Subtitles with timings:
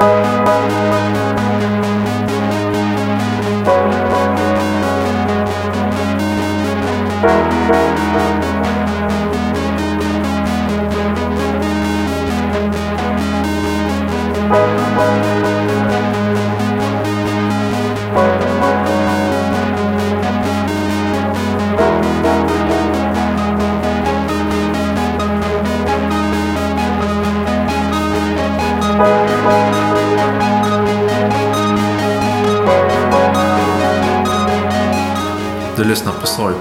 [0.00, 0.27] Du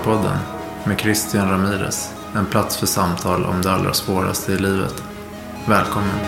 [0.07, 0.31] på
[0.84, 2.13] med Christian Ramirez.
[2.35, 5.03] En plats för samtal om det allra svåraste i livet.
[5.65, 6.20] Välkommen!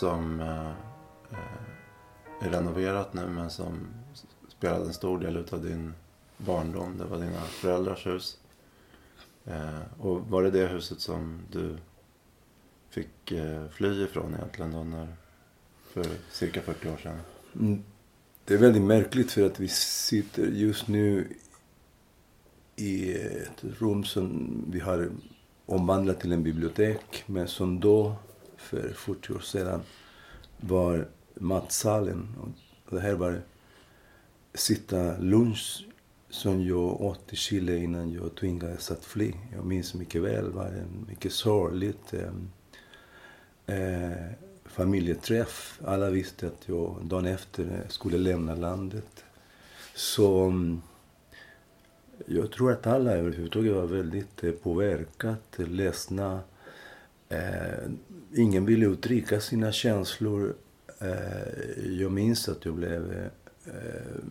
[0.00, 0.70] Som eh,
[1.30, 3.86] eh, är renoverat nu men som
[4.48, 5.94] spelade en stor del utav din
[6.36, 6.98] barndom.
[6.98, 8.38] Det var dina föräldrars hus.
[9.44, 11.76] Eh, Och var det det huset som du
[12.90, 15.08] fick eh, fly ifrån egentligen då när,
[15.92, 17.18] för cirka 40 år sedan?
[17.54, 17.82] Mm.
[18.44, 21.28] Det är väldigt märkligt för att vi sitter just nu
[22.76, 25.10] i ett rum som vi har
[25.66, 28.16] omvandlat till en bibliotek men som då,
[28.70, 29.82] för 40 år sedan,
[30.60, 32.28] var matsalen.
[32.86, 33.42] Och det här var
[34.54, 35.86] sitta lunch
[36.30, 39.32] som jag åt i Chile innan jag tvingades att fly.
[39.52, 44.26] Jag minns mycket väl, det var en mycket sorgligt eh, eh,
[44.64, 45.80] familjeträff.
[45.84, 49.24] Alla visste att jag dagen efter skulle lämna landet.
[49.94, 50.82] Så ehm,
[52.26, 56.40] jag tror att alla överhuvudtaget var väldigt påverkade, påverkat, ledsna.
[57.28, 57.90] Eh,
[58.34, 60.54] ingen ville uttrycka sina känslor.
[60.98, 63.26] Eh, jag minns att jag blev eh,
[63.74, 64.22] eh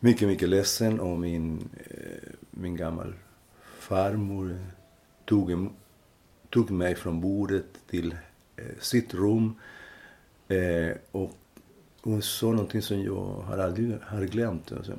[0.00, 3.14] mycket, mycket ledsen och min, eh, min gammal
[3.78, 4.58] farmor
[5.24, 5.70] tog,
[6.50, 8.16] tog mig från bordet till
[8.56, 9.54] eh, sitt rum
[10.48, 11.34] eh, och
[12.02, 14.72] hon sa någonting som jag har aldrig har glömt.
[14.72, 14.92] Alltså.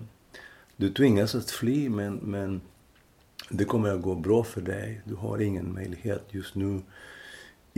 [0.77, 2.61] Du tvingas att fly men, men
[3.49, 5.01] det kommer att gå bra för dig.
[5.05, 6.81] Du har ingen möjlighet just nu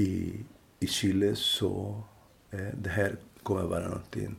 [0.01, 0.45] i,
[0.79, 2.03] i Chile så
[2.51, 4.35] eh, det här kommer vara någonting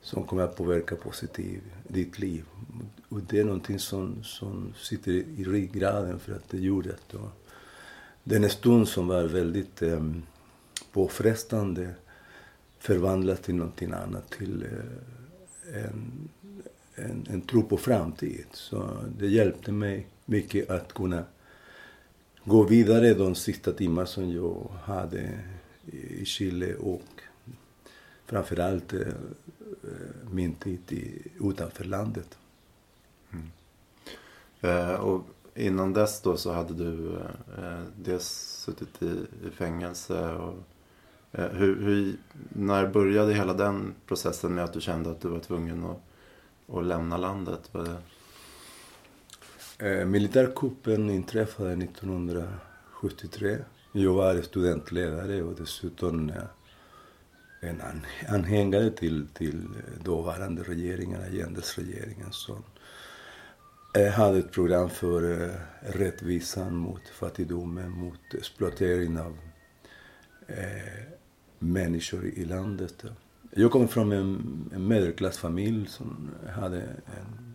[0.00, 2.44] som kommer att påverka positivt ditt liv.
[3.08, 7.30] Och det är någonting som, som sitter i ryggraden för att det gjorde att då,
[8.24, 10.04] den stund som var väldigt eh,
[10.92, 11.94] påfrestande
[12.78, 16.28] förvandlas till någonting annat, till eh, en,
[16.94, 18.46] en, en tro på framtid.
[18.52, 21.24] Så det hjälpte mig mycket att kunna
[22.50, 25.40] gå vidare de sista timmar som jag hade
[25.86, 27.22] i Chile och
[28.26, 32.38] framförallt eh, eh, min tid i, utanför landet.
[33.32, 33.50] Mm.
[34.60, 35.24] Eh, och
[35.54, 38.28] innan dess då så hade du eh, eh, dels
[38.64, 40.34] suttit i, i fängelse.
[40.34, 40.54] Och,
[41.32, 42.16] eh, hur, hur,
[42.48, 46.02] när började hela den processen med att du kände att du var tvungen att,
[46.76, 47.68] att lämna landet?
[47.72, 47.96] Var det...
[49.82, 53.58] Eh, militärkuppen inträffade 1973.
[53.92, 56.36] Jag var studentledare och dessutom eh,
[57.60, 57.82] en
[58.28, 62.62] anhängare till, till eh, dåvarande regeringen, Allendes regeringen som
[64.14, 69.38] hade ett program för eh, rättvisan mot fattigdomen, mot exploatering av
[70.46, 71.02] eh,
[71.58, 73.04] människor i landet.
[73.50, 77.49] Jag kom från en, en medelklassfamilj som hade en,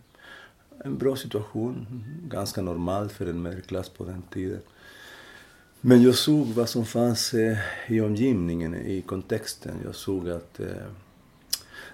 [0.86, 1.86] en bra situation,
[2.28, 4.60] ganska normal för en medelklass på den tiden.
[5.80, 9.74] Men jag såg vad som fanns eh, i omgivningen, i kontexten.
[9.84, 10.86] Jag såg att eh,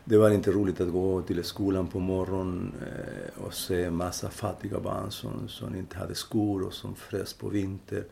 [0.04, 4.80] det var inte roligt att gå till skolan på morgonen eh, och se massa fattiga
[4.80, 8.04] barn som, som inte hade skor och som frös på vinter.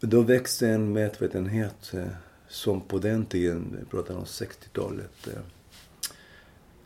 [0.00, 2.06] Då växte en medvetenhet eh,
[2.48, 5.40] som på den tiden, vi pratar om 60-talet, eh,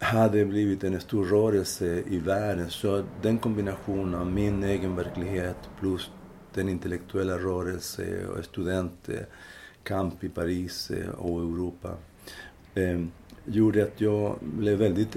[0.02, 2.70] hade blivit en stor rörelse i världen.
[2.70, 6.10] Så den kombinationen av min egen verklighet plus
[6.54, 9.08] den intellektuella rörelsen och
[9.84, 11.94] kamp i Paris eh, och Europa
[12.74, 13.00] eh,
[13.44, 15.16] gjorde att jag blev väldigt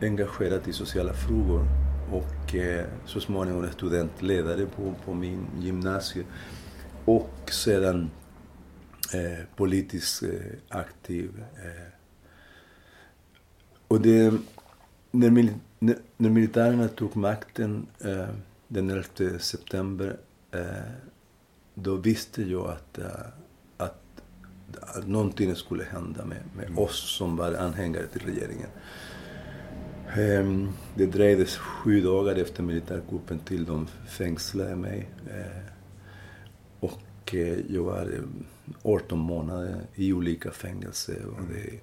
[0.00, 1.66] engagerad i sociala frågor
[2.12, 6.26] och eh, så småningom studentledare på, på min gymnasium.
[7.04, 8.10] Och sedan
[9.14, 10.30] eh, politiskt eh,
[10.68, 11.30] aktiv.
[11.56, 11.83] Eh,
[13.94, 13.96] Eh.
[13.96, 14.34] Och det,
[15.10, 18.28] när, mil, när, när militärerna tog makten eh,
[18.68, 20.16] den 11 september
[20.52, 20.90] eh,
[21.74, 22.98] då visste jag att,
[23.76, 24.02] att,
[24.80, 26.78] att någonting skulle hända med, med mm.
[26.78, 28.68] oss som var anhängare till regeringen.
[30.16, 35.08] Ehm, det dröjde sju dagar efter militärkuppen till de fängslade mig.
[35.30, 35.64] Eh,
[36.80, 38.22] och eh, jag var
[38.82, 41.26] 18 månader i olika fängelser.
[41.26, 41.80] Och det,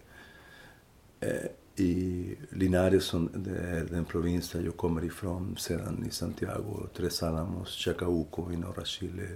[1.27, 1.49] eh,
[1.81, 7.69] i Linares, som är den provins där jag kommer ifrån, sedan i Santiago, Tres Alamos,
[7.69, 9.27] Chacabuco i norra Chile.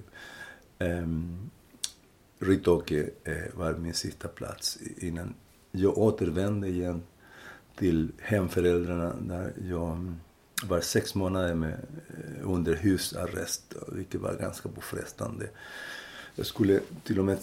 [0.80, 1.50] Um,
[2.39, 5.33] Ritoque eh, var min sista plats innan
[5.71, 7.03] jag återvände igen
[7.75, 10.15] till hemföräldrarna där jag
[10.63, 11.74] var sex månader med,
[12.07, 15.50] eh, under husarrest, vilket var ganska påfrestande.
[16.36, 17.38] Jag skulle till och med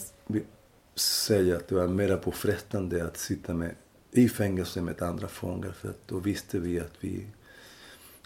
[0.95, 3.75] säga att det var mer påfrestande att sitta med,
[4.13, 7.25] i fängelse med andra fångar för att då visste vi att vi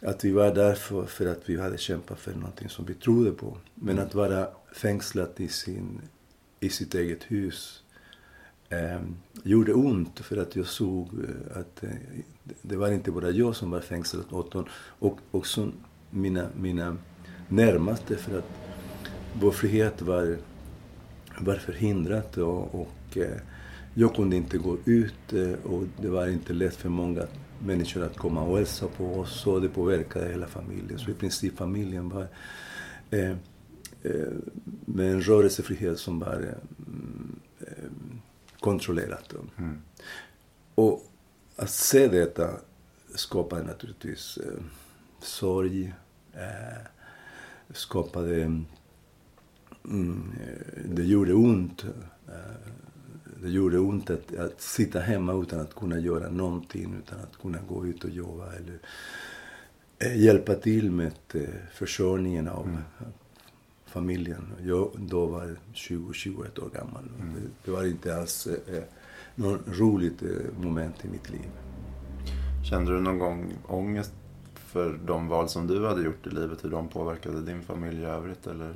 [0.01, 3.31] att vi var där för, för att vi hade kämpat för någonting som vi trodde
[3.31, 3.57] på.
[3.75, 6.01] Men att vara fängslad i, sin,
[6.60, 7.84] i sitt eget hus
[8.69, 9.01] eh,
[9.44, 11.89] gjorde ont för att jag såg eh, att eh,
[12.62, 15.72] det var inte bara jag som var fängslad åt honom, och också
[16.10, 16.98] mina, mina
[17.48, 18.50] närmaste för att
[19.34, 20.38] vår frihet var,
[21.39, 23.38] var förhindrad och, och eh,
[24.00, 27.28] jag kunde inte gå ut eh, och det var inte lätt för många
[27.60, 31.00] människor att komma och hälsa på oss och det påverkade hela familjen.
[31.00, 32.28] Så i princip familjen var
[33.12, 33.32] eh,
[34.04, 34.34] eh,
[34.86, 36.56] med en rörelsefrihet som var
[37.60, 37.66] eh,
[38.60, 39.34] kontrollerat.
[39.58, 39.82] Mm.
[40.76, 41.04] Och
[41.56, 42.50] att se detta
[43.16, 44.64] skapade naturligtvis eh,
[45.22, 45.94] sorg.
[46.34, 46.86] Eh,
[47.70, 48.36] skapade...
[49.86, 51.86] Mm, eh, det gjorde ont.
[53.35, 57.41] Eh, det gjorde ont att, att sitta hemma utan att kunna göra någonting, utan att
[57.41, 58.79] kunna gå ut och jobba eller
[60.00, 61.41] eh, hjälpa till med eh,
[61.74, 62.81] försörjningen av mm
[63.97, 64.53] familjen.
[64.65, 67.03] Jag då var 20-21 år gammal.
[67.19, 67.33] Mm.
[67.33, 68.83] Det, det, var inte alls eh,
[69.35, 71.50] något roligt eh, moment i mitt liv.
[72.69, 74.13] Kände du någon gång ångest
[74.53, 76.63] för de val som du hade gjort i livet?
[76.63, 78.47] Hur de påverkade din familj i övrigt?
[78.47, 78.75] Eller?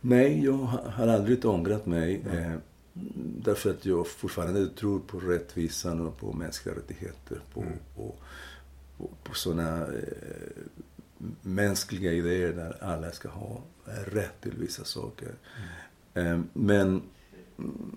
[0.00, 0.52] Nej, jag
[0.96, 2.22] har aldrig ångrat mig.
[2.30, 2.60] Mm.
[2.94, 3.02] Eh,
[3.44, 7.40] därför att jag fortfarande tror på rättvisan och på mänskliga rättigheter.
[7.54, 7.72] På, mm.
[7.96, 8.14] på,
[8.98, 10.62] på, på sådana eh,
[11.42, 13.60] mänskliga idéer där alla ska ha
[14.06, 15.34] rätt till vissa saker.
[16.14, 16.48] Mm.
[16.52, 17.02] Men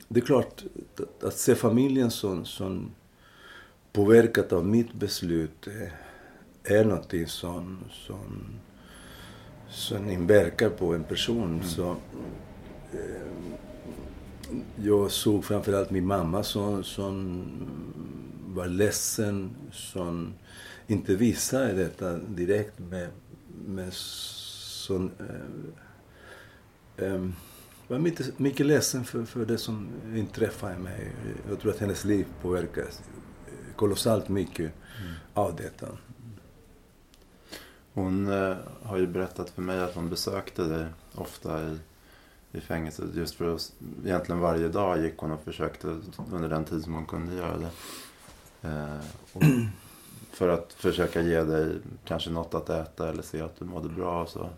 [0.08, 0.64] det är klart,
[1.22, 2.92] att se familjen som, som
[3.92, 5.68] påverkat av mitt beslut
[6.64, 8.46] är någonting som, som,
[9.70, 11.54] som inverkar på en person.
[11.54, 11.64] Mm.
[11.64, 11.92] Så,
[12.92, 13.28] eh,
[14.76, 17.44] jag såg framförallt min mamma som, som
[18.48, 20.34] var ledsen, som
[20.88, 23.10] inte visade detta direkt med,
[23.66, 25.12] med sån...
[25.20, 27.30] Eh, eh,
[27.88, 31.12] var mycket, mycket ledsen för, för det som inträffade mig.
[31.50, 33.02] Jag tror att hennes liv påverkas
[33.76, 34.72] kolossalt mycket
[35.02, 35.14] mm.
[35.34, 35.88] av detta.
[37.94, 40.86] Hon eh, har ju berättat för mig att hon besökte dig
[41.16, 41.78] ofta i,
[42.58, 43.16] i fängelset.
[43.16, 43.74] Just för att
[44.06, 45.88] egentligen varje dag gick hon och försökte
[46.32, 47.70] under den tid som hon kunde göra det.
[48.70, 49.00] Eh,
[49.34, 49.44] och
[50.32, 54.22] för att försöka ge dig kanske något att äta eller se att du mådde bra.
[54.22, 54.50] Och så.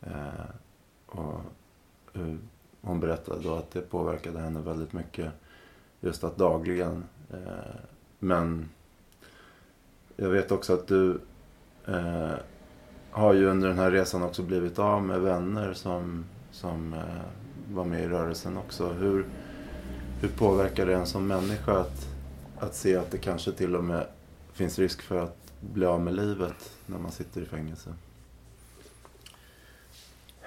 [0.00, 0.44] Eh,
[1.06, 1.40] och,
[2.80, 5.32] hon berättade då att det påverkade henne väldigt mycket.
[6.00, 7.04] Just att dagligen.
[7.30, 7.76] Eh,
[8.18, 8.68] men
[10.16, 11.20] jag vet också att du
[11.86, 12.34] eh,
[13.10, 16.24] har ju under den här resan också blivit av med vänner som,
[16.60, 18.92] som eh, var med i rörelsen också.
[18.92, 19.26] Hur,
[20.20, 22.08] hur påverkar det en som människa att,
[22.58, 24.06] att se att det kanske till och med
[24.52, 27.94] finns risk för att bli av med livet när man sitter i fängelse?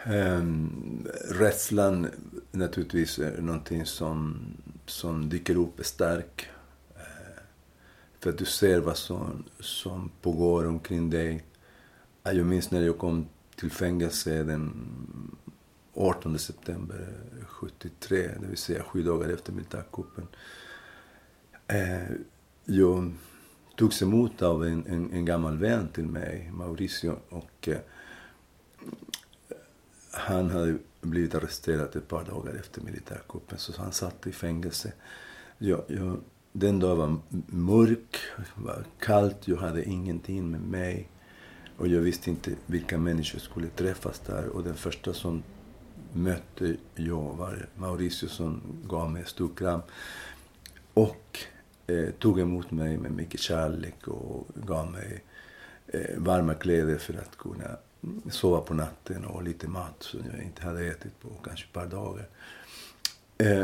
[0.08, 2.08] Um, rädslan
[2.52, 4.40] naturligtvis är någonting som,
[4.86, 6.46] som dyker upp starkt.
[6.96, 7.44] Uh, eh,
[8.20, 11.44] för att du ser vad som, som pågår omkring dig.
[12.24, 13.26] Jag minns när jag kom
[13.56, 14.74] till fängelse den
[16.00, 17.08] 18 september
[17.48, 20.28] 73, det vill säga sju dagar efter militärkuppen.
[21.68, 22.12] Eh,
[22.66, 23.14] jag
[23.76, 27.16] togs emot av en, en, en, gammal vän till mig, Mauricio.
[27.30, 27.78] Och, eh,
[30.12, 34.94] han hade blivit arresterad ett par dagar efter militärkuppen så han satt i fängelse.
[35.58, 36.20] Jag, jag,
[36.52, 38.18] den dagen var mörk,
[38.56, 41.10] var kallt, jag hade ingenting med mig.
[41.78, 44.48] Och jag visste inte vilka människor skulle träffas där.
[44.48, 45.44] Och den första som
[46.14, 49.82] mötte jag var Mauricio som gav mig en stor kram.
[50.94, 51.40] Och
[51.88, 55.24] eh, tog emot mig med mycket kärlek och gav mig
[55.88, 57.78] eh, varma kläder för att kunna
[58.30, 61.88] sova på natten och lite mat som jag inte hade ätit på kanske ett par
[61.88, 62.28] dagar.
[63.38, 63.64] Eh,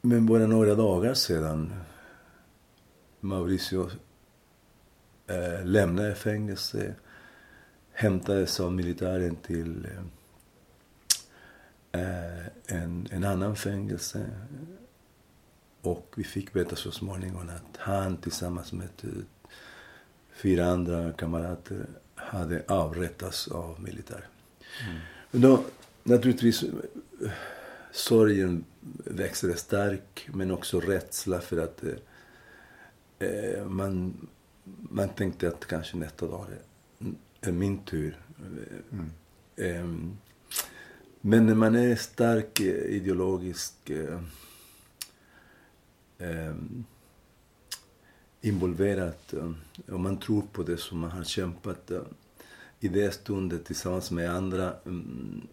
[0.00, 1.72] men bara några dagar sedan
[3.20, 3.90] Mauricio
[5.26, 6.94] eh, lämnade fängelse,
[7.92, 10.02] hämtades av militären till eh,
[12.66, 14.30] en, en annan fängelse.
[15.82, 18.88] Och vi fick veta så småningom att han tillsammans med
[20.34, 24.28] fyra andra kamrater hade avrättats av militär.
[24.86, 25.00] Mm.
[25.30, 25.64] Då,
[26.02, 26.64] naturligtvis,
[27.92, 28.64] sorgen
[29.04, 31.84] växte stark, men också rädsla för att
[33.18, 34.14] eh, man,
[34.64, 36.46] man tänkte att kanske nästa dag
[37.40, 38.18] är min tur.
[38.92, 39.10] Mm.
[39.56, 40.10] Eh,
[41.26, 44.20] men när man är stark eh, ideologiskt eh,
[46.18, 46.54] eh
[48.40, 49.50] involverad eh,
[49.94, 51.90] och man tror på det som man har kämpat
[52.80, 54.74] i det stunden tillsammans med andra.
[54.84, 55.46] Mm,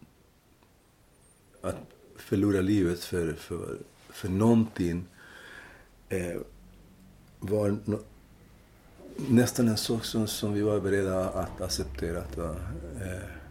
[1.61, 1.77] att
[2.15, 3.77] förlora livet för, för,
[4.09, 5.05] för någonting
[6.09, 6.41] eh,
[7.39, 7.99] var no,
[9.15, 12.19] nästan en sak som, som vi var beredda att acceptera.
[12.19, 13.42] Att, eh,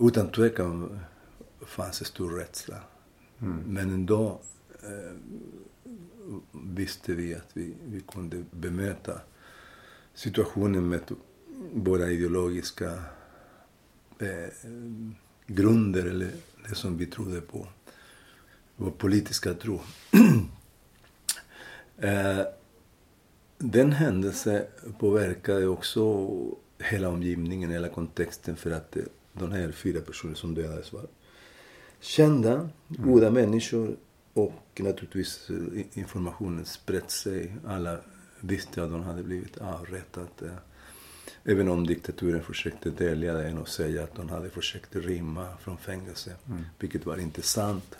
[0.00, 1.00] utan tvekan
[1.66, 2.76] fanns en stor rädsla.
[3.42, 3.56] Mm.
[3.66, 4.40] Men ändå
[4.82, 5.16] eh,
[6.52, 9.20] visste vi att vi, vi kunde bemöta
[10.14, 11.00] situationen med
[11.72, 12.92] våra ideologiska
[14.18, 14.68] eh,
[15.46, 16.30] grunder, eller
[16.68, 17.66] det som vi trodde på.
[18.76, 19.80] Vår politiska tro.
[21.98, 22.40] eh,
[23.58, 24.62] den händelsen
[24.98, 26.28] påverkade också
[26.78, 31.06] hela omgivningen, hela kontexten för att eh, de här fyra personerna som dödades var
[32.00, 32.70] kända, mm.
[32.88, 33.96] goda människor
[34.32, 37.56] och naturligtvis eh, informationen spred sig.
[37.66, 37.98] Alla
[38.40, 40.56] visste att de hade blivit avrättade.
[41.44, 46.36] Även om diktaturen försökte dölja det och säga att de hade försökt rymma från fängelse,
[46.48, 46.64] mm.
[46.78, 47.96] vilket var inte sant.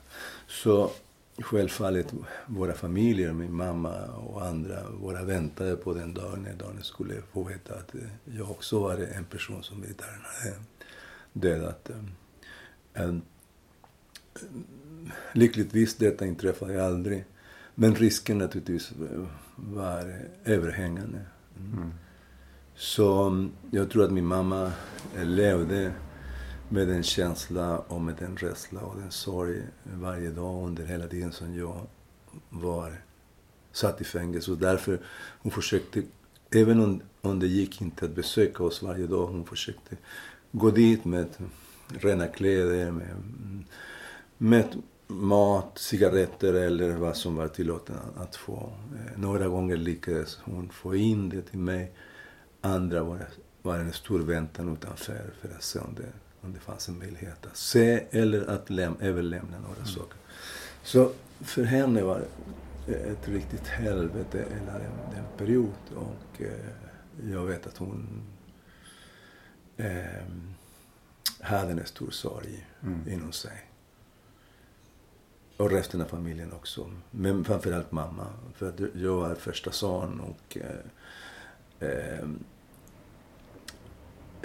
[0.47, 0.91] Så
[1.39, 2.15] självfallet,
[2.47, 7.43] våra familjer, min mamma och andra, våra väntade på den dagen när de skulle få
[7.43, 10.57] veta att eh, jag också var en person som militären hade
[11.41, 11.91] dödat.
[15.33, 17.25] Lyckligtvis detta inträffade aldrig.
[17.75, 18.93] Men risken naturligtvis
[19.57, 21.19] var överhängande.
[21.59, 21.93] Mm.
[22.75, 24.73] Så mm, jag tror att min mamma
[25.23, 25.93] levde
[26.69, 31.33] med den känsla och med den rädsla och den sorg varje dag under hela tiden
[31.33, 31.87] som jag
[32.49, 32.93] var
[33.73, 34.51] satt i fängelse.
[34.51, 35.01] Och därför
[35.43, 36.03] hon försökte,
[36.51, 39.97] även om, om det gick inte att besöka oss varje dag, hon försökte
[40.53, 41.27] gå dit med
[41.89, 43.17] rena kläder, med,
[44.39, 48.73] med mat, cigaretter eller vad som var tillåtet att få.
[48.95, 51.93] Eh, några gånger lyckades hon få in det till mig.
[52.61, 53.27] Andra var,
[53.63, 57.47] var en stor väntan utanför för att se om det, om det fanns en möjlighet
[57.47, 59.87] att se eller att läm, överlämna några mm.
[59.87, 60.19] saker.
[60.83, 62.23] Så för henne var
[62.87, 65.73] det ett riktigt helvete hela den, den period.
[65.95, 68.23] Och eh, jag vet att hon
[69.81, 70.25] eh,
[71.41, 73.09] hade en stor sorg mm.
[73.09, 73.71] inom sig.
[75.57, 76.91] Och resten av familjen också.
[77.11, 78.27] Men framförallt mamma.
[78.55, 82.29] För jag var första son och eh, eh,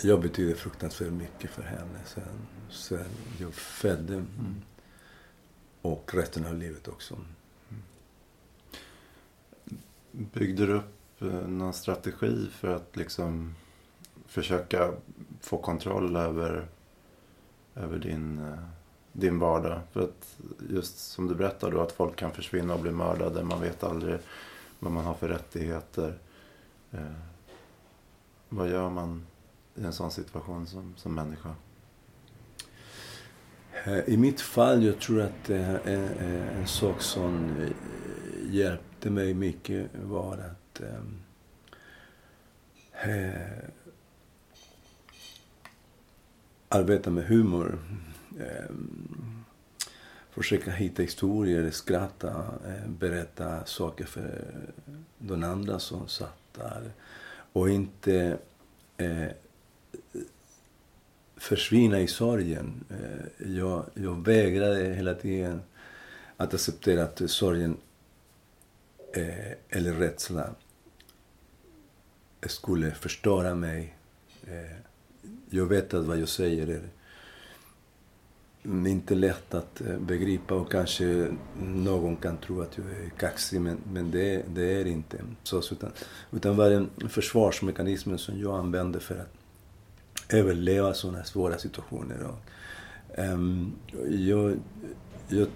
[0.02, 2.24] jag betyder fruktansvärt mycket för henne sen,
[2.70, 3.08] sen
[3.40, 4.14] jag födde.
[4.14, 4.62] Mm.
[5.82, 7.18] Och resten av livet också.
[10.12, 13.56] Byggde du upp eh, någon strategi för att liksom
[14.36, 14.92] försöka
[15.42, 16.68] få kontroll över,
[17.76, 18.60] över din eh,
[19.16, 19.80] din vardag.
[19.92, 20.38] För att
[20.70, 23.44] just som du berättar då att folk kan försvinna och bli mördade.
[23.44, 24.20] Man vet aldrig
[24.80, 26.18] vad man har för rättigheter.
[26.92, 27.00] Eh,
[28.50, 29.26] vad gör man
[29.76, 31.56] i en sån situation som, som människa?
[33.86, 36.08] Eh, I mitt fall, jag tror att det är en,
[36.60, 37.56] en sak som
[38.50, 41.20] hjälpte mig mycket var att ehm,
[42.92, 43.70] eh,
[46.76, 47.80] arbeta med humor
[48.40, 48.76] eh,
[50.36, 52.30] försöka hitta historier, skratta,
[52.66, 54.46] eh, berätta saker för
[55.18, 56.92] de andra som satt där.
[57.54, 58.38] Och inte
[58.98, 59.28] eh,
[61.38, 62.84] försvinna i sorgen.
[62.90, 65.62] Eh, jag, jag vägrade hela tiden
[66.38, 67.78] att acceptera att sorgen
[69.14, 70.56] eh, eller rädslan
[72.42, 73.96] eh, skulle förstöra mig.
[74.48, 74.85] Eh,
[75.56, 76.82] jag vet att vad jag säger är
[78.88, 81.28] inte lätt att eh, begripa och kanske
[81.64, 85.58] någon kan tro att jag är kaxig men, men det, det är inte så.
[85.58, 85.92] Utan,
[86.32, 89.34] utan var en försvarsmekanism som jag använde för att
[90.30, 92.18] överleva sådana svåra situationer.
[92.24, 93.74] Och, um,
[94.10, 94.60] jag,
[95.28, 95.48] jag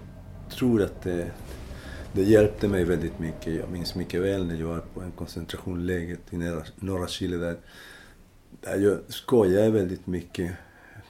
[0.50, 1.30] tror att det,
[2.12, 3.54] det hjälpte mig väldigt mycket.
[3.54, 6.36] Jag minns mycket väl när jag var på en koncentrationsläger i
[6.76, 7.56] norra Chile där
[8.62, 10.52] jag skojade väldigt mycket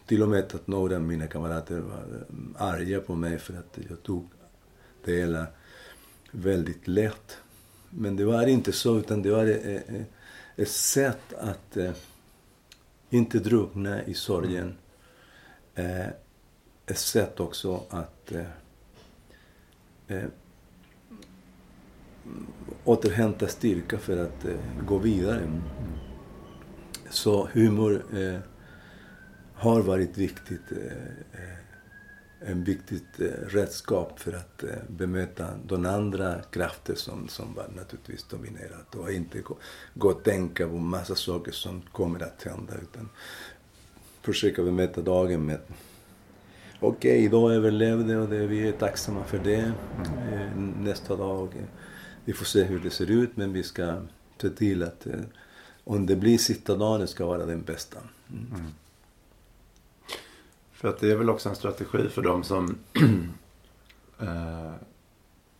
[0.06, 3.78] till och med att några av mina kamrater var eh, arga på mig för att
[3.88, 4.28] jag tog
[5.04, 5.46] det hela
[6.30, 7.38] väldigt lätt.
[7.90, 9.84] Men det var inte så, utan det var ett,
[10.56, 11.92] ett sätt att eh,
[13.10, 14.74] inte drunkna i sorgen.
[15.74, 16.06] Eh,
[16.86, 18.32] ett sätt också att
[22.84, 24.46] återhämta styrka för att
[24.86, 25.60] gå vidare.
[27.10, 28.38] Så humor eh,
[29.54, 36.94] har varit viktigt, eh, en viktigt eh, redskap för att eh, bemöta de andra krafter
[36.94, 39.56] som, som var naturligtvis dominerat och inte gå,
[39.94, 43.08] gå och tänka på massa saker som kommer att hända utan
[44.22, 45.58] försöka bemöta dagen med
[46.80, 49.72] okej, okay, idag överlevde och det, vi är tacksamma för det.
[50.54, 50.70] Mm.
[50.70, 51.48] Nästa dag,
[52.24, 54.02] vi får se hur det ser ut men vi ska
[54.40, 55.06] se till att
[55.90, 57.98] om det blir sista dagen ska vara den bästa.
[58.30, 58.46] Mm.
[58.54, 58.72] Mm.
[60.72, 62.78] För att det är väl också en strategi för de som
[64.20, 64.72] eh,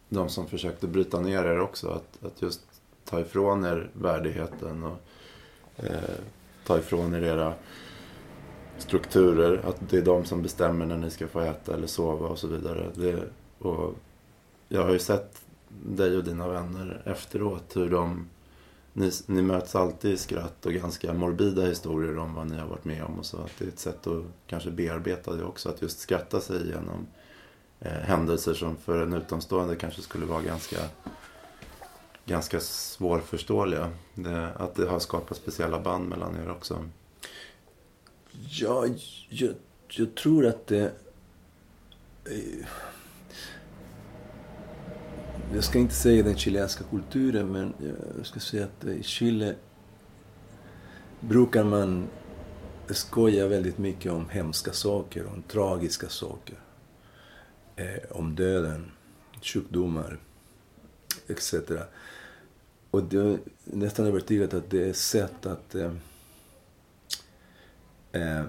[0.09, 1.89] de som försökte bryta ner er också.
[1.89, 2.61] Att, att just
[3.05, 4.99] ta ifrån er värdigheten och
[5.77, 6.21] eh,
[6.67, 7.55] ta ifrån er era
[8.79, 9.63] strukturer.
[9.65, 12.47] Att det är de som bestämmer när ni ska få äta eller sova och så
[12.47, 12.87] vidare.
[12.95, 13.25] Det,
[13.59, 13.95] och
[14.69, 18.27] jag har ju sett dig och dina vänner efteråt hur de
[18.93, 22.85] ni, ni möts alltid i skratt och ganska morbida historier om vad ni har varit
[22.85, 23.37] med om och så.
[23.37, 25.69] Att det är ett sätt att kanske bearbeta det också.
[25.69, 27.07] Att just skratta sig igenom
[27.81, 30.79] eh, händelser som för en utomstående kanske skulle vara ganska,
[32.25, 33.91] ganska svårförståeliga.
[34.15, 36.85] Det, att det har skapat speciella band mellan er också.
[38.51, 38.87] Ja,
[39.29, 39.55] jag,
[39.89, 40.93] jag tror att det...
[42.25, 42.67] Eh,
[45.55, 47.75] jag ska inte säga den chilenska kulturen, men
[48.17, 49.55] jag ska säga att i Chile
[51.21, 52.09] brukar man
[52.89, 56.57] skoja väldigt mycket om hemska saker, om tragiska saker.
[57.77, 58.91] Eh, om döden,
[59.43, 60.19] sjukdomar,
[61.29, 61.55] etc.
[62.91, 65.93] Och det är nästan övertygat att det är ett sätt att eh,
[68.13, 68.45] eh,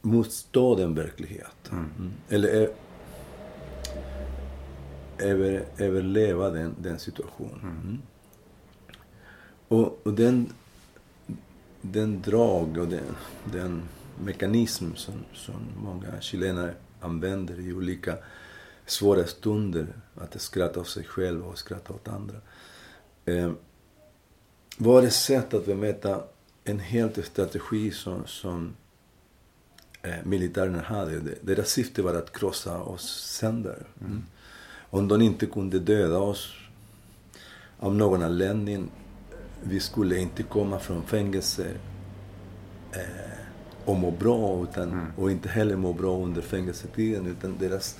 [0.00, 1.90] motstå den verkligheten.
[1.98, 2.12] Mm.
[2.28, 2.68] Eller eh,
[5.24, 7.60] över, överleva den, den situationen.
[7.60, 7.98] Mm.
[9.68, 10.52] Och, och den,
[11.80, 13.16] den drag och den,
[13.52, 13.82] den
[14.24, 18.16] mekanism som, som många chilenare använder i olika
[18.86, 22.36] svåra stunder, att skratta åt sig själv och skratta åt andra,
[23.24, 23.52] eh,
[24.78, 26.22] var ett sätt att bemöta
[26.64, 28.76] en helt strategi som, som
[30.02, 31.20] eh, militärerna hade.
[31.40, 33.10] Deras syfte var att krossa oss
[33.40, 33.86] sönder.
[34.00, 34.22] Mm.
[34.94, 36.52] Om de inte kunde döda oss
[37.78, 38.90] av någon anledning,
[39.62, 41.66] vi skulle inte komma från fängelse
[42.92, 43.00] eh,
[43.84, 45.06] och må bra, utan, mm.
[45.16, 47.26] och inte heller må bra under fängelsetiden.
[47.26, 47.98] Utan deras,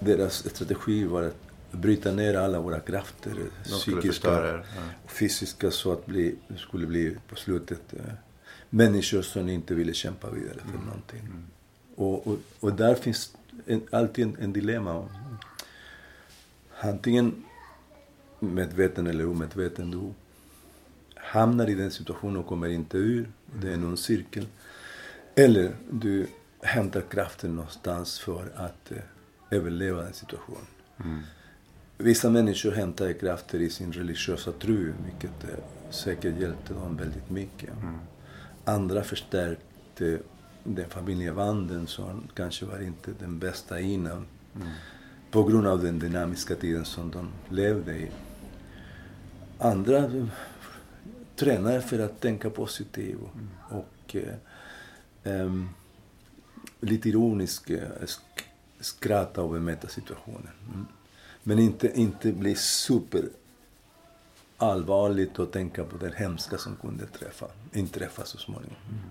[0.00, 1.36] deras strategi var att
[1.70, 4.60] bryta ner alla våra krafter, psykiska
[5.04, 8.14] och fysiska, så att bli, skulle bli på slutet eh,
[8.70, 10.86] människor som inte ville kämpa vidare för mm.
[10.86, 11.20] någonting.
[11.20, 11.46] Mm.
[11.96, 13.36] Och, och, och, där finns
[13.66, 15.08] en, alltid en, en dilemma
[16.84, 17.44] antingen
[18.40, 20.12] medveten eller omedveten, du
[21.16, 23.28] hamnar i den situationen och kommer inte ur.
[23.60, 24.46] Det är någon cirkel.
[25.34, 26.26] Eller du
[26.62, 28.98] hämtar kraften någonstans för att eh,
[29.50, 30.66] överleva den situationen.
[31.04, 31.20] Mm.
[31.98, 37.70] Vissa människor hämtar krafter i sin religiösa tro, vilket eh, säkert hjälpte dem väldigt mycket.
[37.82, 37.98] Mm.
[38.64, 40.18] Andra förstärkte
[40.64, 44.26] den familjebanden som kanske var inte den bästa innan.
[44.56, 44.68] Mm
[45.34, 48.10] på grund av den dynamiska tiden som de levde i.
[49.58, 50.26] Andra
[51.36, 53.18] tränar för att tänka positivt
[53.70, 54.34] och eh,
[55.42, 55.68] um,
[56.80, 58.22] lite ironiskt eh, sk
[58.80, 60.52] skratta och bemöta situationen.
[60.68, 60.86] Mm.
[61.42, 63.28] Men inte, inte bli super
[64.56, 68.76] allvarligt och tänka på det hemska som kunde träffa, inträffa så småningom.
[68.90, 69.10] Mm.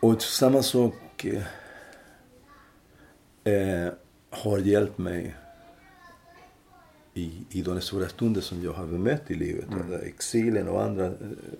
[0.00, 1.26] och samma sak
[3.48, 3.92] eh,
[4.30, 5.34] har hjälpt mig
[7.14, 9.68] i, i de svåra stunder som jag har bemött i livet.
[9.72, 10.00] Mm.
[10.02, 11.12] Exilen och andra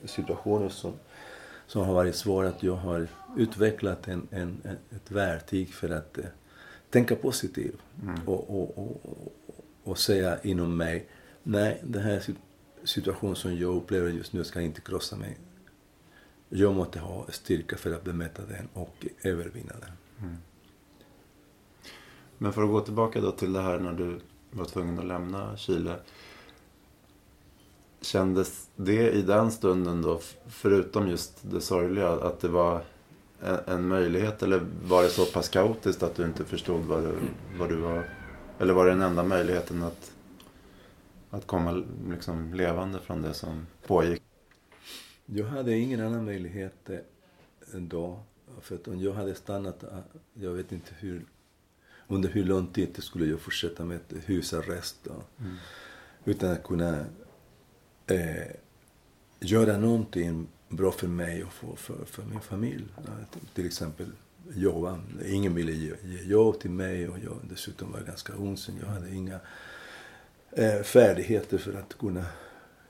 [0.04, 0.92] situationer som,
[1.66, 2.48] som har varit svåra.
[2.48, 6.24] Att jag har utvecklat en, en, ett verktyg för att eh,
[6.90, 7.80] tänka positivt.
[8.02, 8.28] Mm.
[8.28, 9.32] Och, och, och,
[9.84, 11.08] och, säga inom mig,
[11.42, 12.22] nej, den här
[12.84, 15.38] situationen som jag upplever just nu ska inte krossa mig.
[16.48, 19.92] Jag måste ha styrka för att bemöta den och övervinna den.
[20.28, 20.36] Mm.
[22.38, 24.20] Men för att gå tillbaka då till det här när du
[24.50, 25.96] var tvungen att lämna Chile.
[28.00, 32.82] Kändes det i den stunden då, förutom just det sorgliga, att det var
[33.66, 34.42] en, möjlighet?
[34.42, 37.14] Eller var det så pass kaotiskt att du inte förstod vad du,
[37.58, 38.10] vad du var?
[38.58, 40.12] Eller var det den enda möjligheten att,
[41.30, 44.22] att komma liksom levande från det som pågick?
[45.26, 48.20] Jag hade ingen annan möjlighet eh, då.
[48.60, 49.98] För att om jag hade stannat, eh,
[50.34, 51.24] jag vet inte hur
[52.08, 55.06] under hur lång tid skulle jag fortsätta med husarrest.
[55.06, 55.56] Mm.
[56.24, 57.04] Utan att kunna
[58.06, 58.54] eh,
[59.40, 62.84] göra någonting bra för mig och för, för, för min familj.
[63.54, 64.06] Till exempel
[64.54, 65.00] jobba.
[65.26, 69.14] Ingen ville ge, ge jobb till mig och jag dessutom var ganska så jag hade
[69.14, 69.40] inga
[70.50, 72.24] eh, färdigheter för att kunna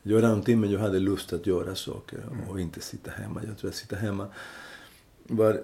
[0.03, 2.59] göra någonting men jag hade lust att göra saker och mm.
[2.59, 3.43] inte sitta hemma.
[3.47, 4.29] Jag tror att sitta hemma
[5.23, 5.61] var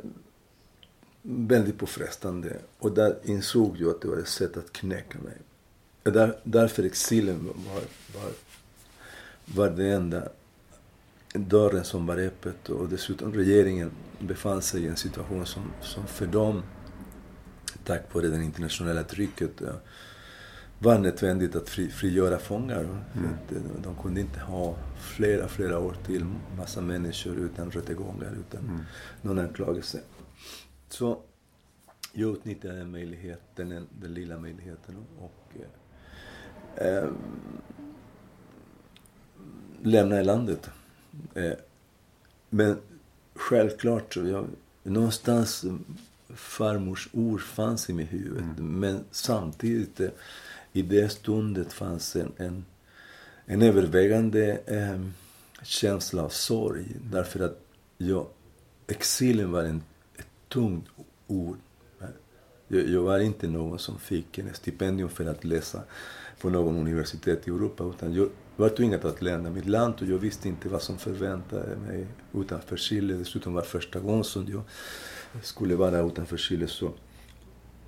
[1.27, 2.57] väldigt påfrestande.
[2.79, 5.37] Och där insåg jag att det var ett sätt att knäcka mig.
[6.03, 7.83] Där, därför exilen var,
[8.21, 8.33] var,
[9.45, 10.29] var den enda
[11.33, 12.69] dörren som var öppet.
[12.69, 16.63] Och dessutom regeringen befann sig i en situation som, som för dem,
[17.85, 19.51] tack vare det internationella trycket,
[20.79, 22.81] var nödvändigt att fri, frigöra fångar.
[22.81, 23.31] Mm.
[23.49, 28.81] För de kunde inte ha flera, flera år till massa människor utan rättegångar, utan mm.
[29.23, 30.01] någon anklagelse.
[30.95, 31.19] Så
[32.13, 35.57] jag utnyttjade den möjligheten, den, den lilla möjligheten och
[36.77, 37.11] eh, eh,
[39.83, 40.71] lämnade landet.
[41.35, 41.53] Eh,
[42.51, 42.77] men
[43.35, 44.47] självklart, så jag,
[44.83, 45.65] någonstans
[46.35, 48.43] farmors ord fanns i mitt huvud.
[48.43, 48.81] Mm.
[48.81, 50.11] Men samtidigt, eh,
[50.73, 52.65] i det stundet fanns en, en,
[53.47, 55.01] en övervägande eh,
[55.63, 56.97] känsla av sorg.
[57.11, 57.61] Därför att
[57.99, 58.27] jag,
[58.87, 59.83] exilen var en
[60.55, 60.89] tungt
[61.27, 61.59] ord.
[62.69, 65.83] Jag, var inte någon som fick en stipendium för att läsa
[66.41, 67.85] på någon universitet i Europa.
[67.85, 71.77] Utan jag var tvingad att lämna mitt land och jag visste inte vad som förväntade
[71.77, 73.15] mig utanför Chile.
[73.15, 74.63] Dessutom var det första gången som jag
[75.43, 76.67] skulle vara utanför Chile.
[76.67, 76.91] Så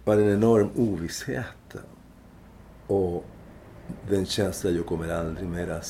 [0.05, 1.77] var det en enorm ovisshet.
[2.87, 3.25] Och
[4.09, 5.87] den känslan att jag kommer aldrig mer att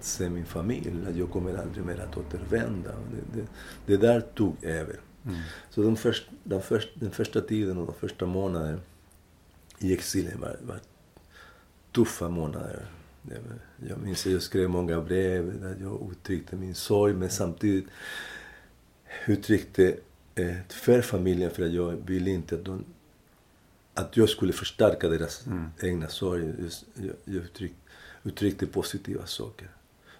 [0.00, 1.06] se min familj.
[1.08, 2.90] Att jag kommer aldrig mer att återvända.
[2.90, 3.46] Det, det,
[3.86, 4.96] det där tog över.
[5.26, 5.38] Mm.
[5.70, 8.80] Så de först, den, först, den första tiden och de första månaderna
[9.78, 10.80] i exilen var, var
[11.92, 12.86] tuffa månader.
[13.88, 17.86] Jag minns att jag skrev många brev där jag uttryckte min sorg men samtidigt
[19.26, 19.96] uttryckte
[20.34, 22.84] eh, för familjen för att jag ville inte att de
[23.94, 25.66] att jag skulle förstärka deras mm.
[25.82, 26.70] egna sorg.
[26.94, 27.72] Jag, jag uttryck,
[28.22, 29.68] uttryckte positiva saker.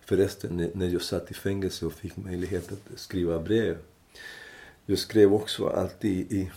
[0.05, 3.79] Förresten, när jag satt i fängelse och fick möjlighet att skriva brev
[4.87, 6.51] jag skrev också alltid i,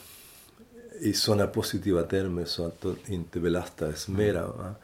[0.99, 4.47] i sådana positiva termer så att de inte belastades mera.
[4.47, 4.75] Va?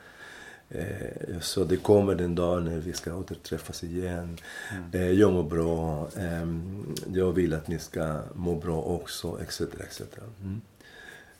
[0.70, 4.38] Eh, så det kommer den dag när vi ska återträffas igen.
[4.72, 4.84] Mm.
[4.94, 6.10] Eh, jag mår bra.
[6.18, 6.48] Eh,
[7.14, 9.62] jag vill att ni ska må bra också, etc.
[9.62, 10.02] etc.
[10.42, 10.62] Mm.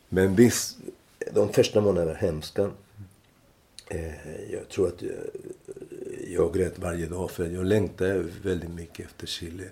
[0.10, 0.78] Men visst,
[1.34, 2.72] de första månaderna var hemska.
[3.88, 5.14] Eh, jag tror att jag,
[6.28, 9.64] jag grät varje dag för jag längtade väldigt mycket efter Chile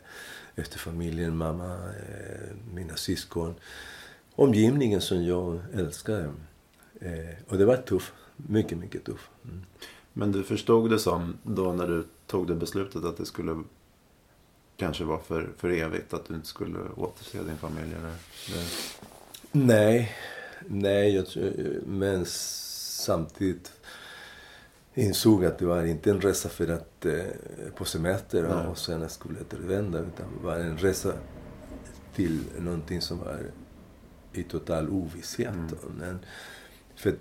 [0.60, 3.56] efter familjen, mamma, eh, mina syskon.
[4.36, 6.34] Omgivningen som jag älskar.
[7.02, 8.13] Eh, och det var tufft.
[8.36, 9.30] Mycket, mycket tufft.
[9.43, 9.62] Mm.
[10.13, 13.63] Men du förstod det som då när du tog det beslutet att det skulle
[14.78, 16.13] kanske vara för, för evigt?
[16.13, 17.93] Att du inte skulle återse din familj?
[17.93, 18.13] Eller?
[19.52, 20.15] Nej,
[20.67, 23.72] nej jag tror, men samtidigt
[24.99, 27.23] insåg att det var inte en resa för att, eh,
[27.75, 28.67] på semester Nej.
[28.67, 31.13] och sen skulle återvända utan det var en resa
[32.15, 33.39] till någonting som var
[34.33, 35.47] i total ovisshet.
[35.49, 35.95] Mm.
[35.99, 36.19] Men
[36.95, 37.15] för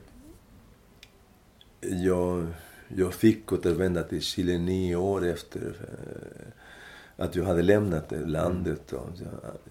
[1.81, 2.47] jag,
[2.89, 6.58] jag fick återvända till Chile nio år efter eh,
[7.19, 8.93] att jag hade lämnat landet.
[8.93, 9.09] Och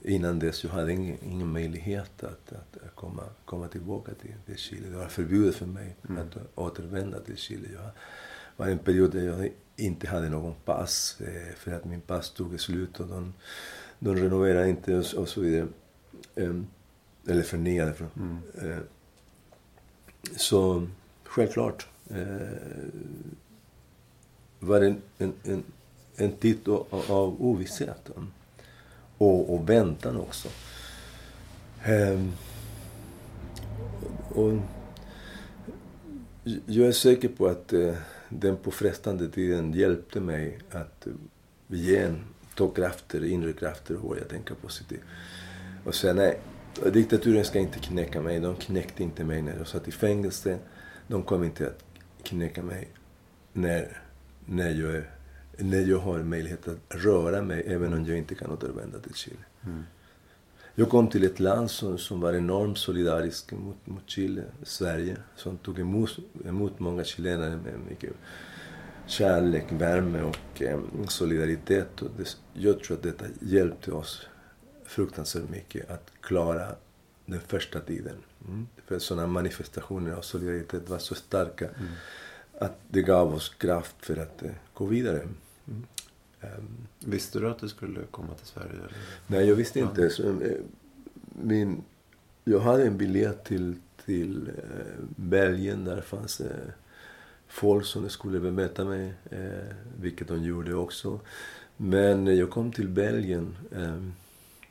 [0.01, 4.89] innan dess jag hade ingen, ingen möjlighet att, att komma, komma tillbaka till, till Chile.
[4.89, 6.23] Det var förbjudet för mig mm.
[6.23, 7.67] att återvända till Chile.
[7.73, 7.89] Jag
[8.57, 12.59] var en period där jag inte hade någon pass eh, för att min pass tog
[12.59, 13.33] slut och de,
[13.99, 15.67] de renoverar inte och, så vidare.
[16.35, 16.53] Eh,
[17.27, 17.93] eller förnyade.
[18.15, 18.37] Mm.
[18.61, 18.79] Eh,
[20.37, 20.87] så
[21.23, 22.47] självklart eh,
[24.59, 25.63] var det en, en, en,
[26.17, 28.09] en tid av, ovisshet.
[29.17, 30.49] Och, och väntan också.
[31.83, 32.31] Ehm,
[34.29, 34.53] och
[36.65, 37.93] jag är säker på att eh,
[38.29, 41.07] den påfrestande tiden hjälpte mig att
[41.69, 42.23] igen
[42.55, 45.01] ta krafter, inre krafter och börja tänka positivt.
[45.83, 46.39] Och säga nej,
[46.93, 48.39] diktaturen ska inte knäcka mig.
[48.39, 50.57] De knäckte inte mig när jag satt i fängelse.
[51.07, 51.83] De kommer inte att
[52.23, 52.87] knäcka mig
[53.53, 54.01] när,
[54.45, 55.09] när, jag, är,
[55.57, 59.37] när jag har möjlighet att röra mig även om jag inte kan återvända till Chile.
[59.65, 59.83] Mm.
[60.75, 65.57] Jag kom till ett land som, som var enormt solidariskt mot, mot Chile, Sverige, som
[65.57, 68.13] tog emot, emot många chilenare med mycket
[69.05, 72.01] kärlek, värme och eh, solidaritet.
[72.01, 74.27] Och det, jag tror att detta hjälpte oss
[74.85, 76.67] fruktansvärt mycket att klara
[77.25, 78.15] den första tiden.
[78.47, 78.67] Mm.
[78.85, 81.87] För sådana manifestationer av solidaritet var så starka Mm.
[82.59, 85.27] att det gav oss kraft för att eh, gå vidare.
[85.67, 85.85] Mm.
[86.41, 88.69] Um, Visste du att du skulle komma till Sverige?
[88.71, 88.95] Eller?
[89.27, 89.89] Nej, jag visste Ja.
[89.89, 90.09] inte.
[90.09, 90.57] Så, eh,
[91.43, 91.83] min,
[92.43, 93.75] jag hade en biljett till,
[94.05, 95.85] till eh, Belgien.
[95.85, 96.67] Där fanns eh,
[97.47, 101.19] folk som skulle bemöta mig, eh, vilket de gjorde också.
[101.77, 104.03] Men jag kom till Belgien, eh,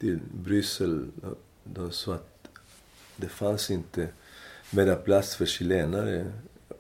[0.01, 1.11] till Bryssel,
[1.65, 2.49] de sa att
[3.17, 4.09] det fanns inte
[4.71, 6.33] mera plats för chilenare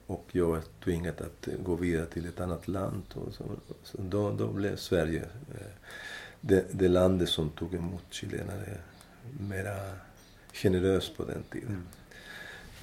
[0.07, 3.03] och jag var tvingad att gå vidare till ett annat land.
[3.15, 3.45] Och så,
[3.83, 5.23] så då, då blev Sverige
[5.55, 5.67] eh,
[6.41, 8.79] det, det landet som tog emot chilenare
[9.41, 9.77] mera
[10.53, 11.87] generöst på den tiden.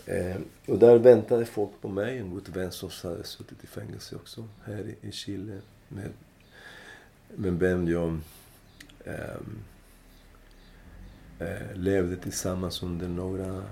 [0.05, 0.35] Eh,
[0.67, 4.47] och där väntade folk på mig, en god vän som hade suttit i fängelse också,
[4.65, 5.61] här i, i Chile.
[5.87, 6.09] Med,
[7.35, 8.19] med vem jag
[9.05, 9.59] ehm,
[11.39, 13.63] eh, levde tillsammans under några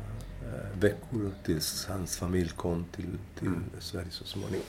[0.80, 3.63] veckor tills hans familj kom till, till Mm.
[3.80, 4.65] Sverige så småningom.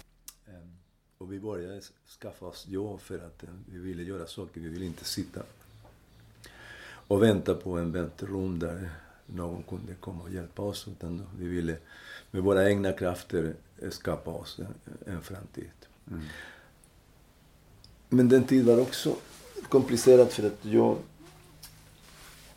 [0.46, 0.76] Ehm,
[1.18, 1.80] och vi började
[2.20, 4.61] skaffa oss jobb för att eh, vi ville göra saker.
[4.61, 5.42] Vi ville inte sitta
[7.08, 8.90] och vänta på en väntrum där
[9.26, 10.88] någon kunde komma och hjälpa oss.
[10.88, 11.76] Utan vi ville
[12.30, 14.74] med våra egna krafter eh, skapa oss en,
[15.14, 15.70] en framtid.
[16.11, 16.22] Mm.
[18.08, 19.16] Men den tiden var också
[19.68, 20.96] komplicerad för att jag,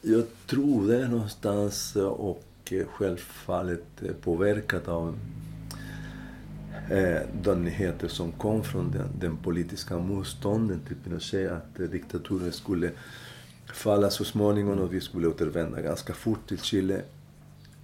[0.01, 5.17] jag trodde någonstans och eh, Eh, självfallet eh, påverkad av
[6.91, 12.51] eh, de nyheter som kom från den, den politiska motstånden typ till Pinochet att diktaturen
[12.51, 12.91] skulle
[13.73, 17.01] falla så småningom och vi skulle återvända ganska fort till Chile.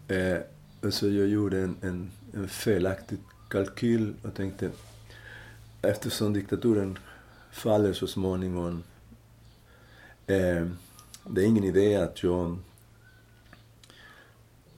[0.08, 0.38] Eh,
[0.89, 3.17] så jag gjorde en, en, en felaktig
[3.50, 4.70] kalkyl och tänkte
[5.82, 6.98] eftersom diktaturen
[7.52, 8.84] faller så småningom
[10.28, 10.67] eh,
[11.30, 12.58] det är ingen idé att jag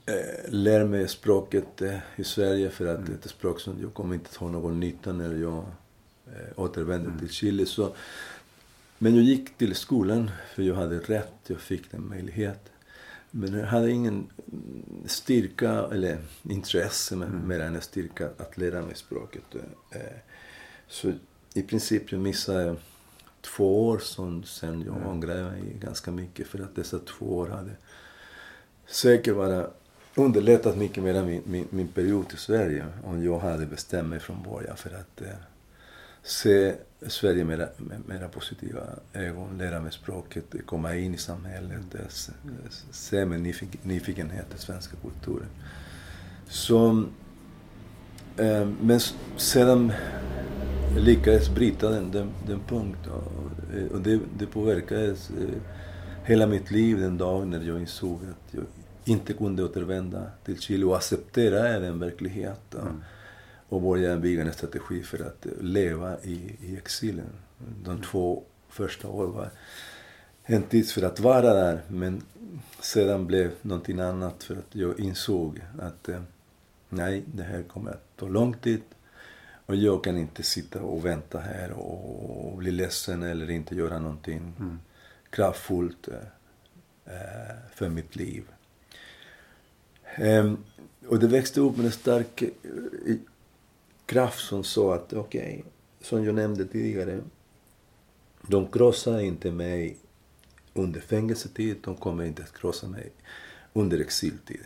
[0.05, 3.93] eh, lär mig språket eh, i Sverige för att det är ett språk som jag
[3.93, 5.65] kommer inte ha någon nytta när jag
[6.27, 7.19] eh, återvänder Mm.
[7.19, 7.65] till Chile.
[7.65, 7.95] Så,
[8.97, 12.69] men jag gick till skolan för jag hade rätt, jag fick den möjlighet.
[13.31, 14.13] Men jag hade ingen
[14.51, 17.47] mm, styrka eller intresse med, Mm.
[17.47, 19.43] mer än styrka att lära mig språket.
[19.91, 19.99] Eh,
[20.87, 21.13] Så
[21.53, 22.75] i princip jag missade
[23.41, 25.07] två år som sen jag Mm.
[25.07, 27.71] ångrade mig ganska mycket för att dessa två år hade
[28.87, 29.67] säkert bara
[30.15, 34.43] underlättat mycket mer min, min, min period i Sverige om jag hade bestämt mig från
[34.43, 35.27] början för att eh,
[36.23, 36.73] se
[37.07, 38.81] Sverige med, med mera positiva
[39.13, 42.31] ögon, lära mig språket, komma in i samhället, eh, se,
[42.91, 45.49] se med nyfik, nyfikenhet den svenska kulturen.
[46.47, 47.05] Så,
[48.37, 48.99] eh, men
[49.37, 49.93] sedan
[50.97, 55.61] lyckades bryta den, den, den punkten Och, eh, och det, det påverkades eh,
[56.23, 58.63] hela mitt liv den dag när jag insåg att jag
[59.05, 62.81] inte kunde återvända till Chile och acceptera den verkligheten.
[62.81, 63.03] Mm.
[63.69, 67.29] Och börja bygga en strategi för att leva i, i exilen.
[67.83, 69.49] De två första åren var
[70.43, 72.21] en tid för att vara där men
[72.79, 76.21] sedan blev någonting annat för att jag insåg att eh,
[76.89, 78.81] nej, det här kommer att ta lång tid.
[79.65, 83.99] Och jag kan inte sitta och vänta här och, och bli ledsen eller inte göra
[83.99, 84.79] någonting Mm.
[85.29, 88.43] kraftfullt eh, eh, för mitt liv.
[90.15, 90.57] Ehm,
[91.07, 92.49] och det växte upp med en stark eh,
[94.05, 95.63] kraft som sa att okej,
[96.01, 97.21] som jag nämnde tidigare,
[98.41, 99.97] de krossar inte mig
[100.73, 103.11] under fängelsetid, de kommer inte att krossa mig
[103.73, 104.61] under exiltid.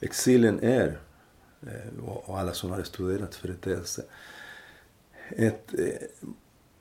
[0.00, 0.98] Exilen är,
[1.62, 4.04] eh, och alla som har studerat företeelse,
[5.28, 6.28] ett, eh,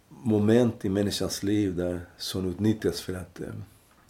[0.10, 3.42] moment i människans liv där som utnyttjas för att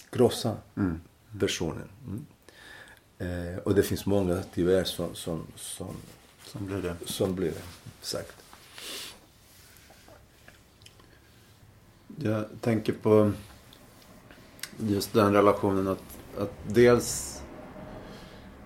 [0.10, 1.02] krossa Mm.
[1.40, 1.90] personen.
[2.08, 2.26] Mm.
[3.20, 5.96] Eh, och det finns många tyvärr som, som, som,
[6.44, 6.96] Som blir det.
[7.06, 7.62] som blir det
[8.02, 8.44] sagt.
[12.16, 13.32] Jag tänker på
[14.78, 16.04] just den relationen att,
[16.38, 17.42] att dels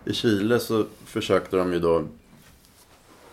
[0.05, 2.07] i Chile så försökte de ju då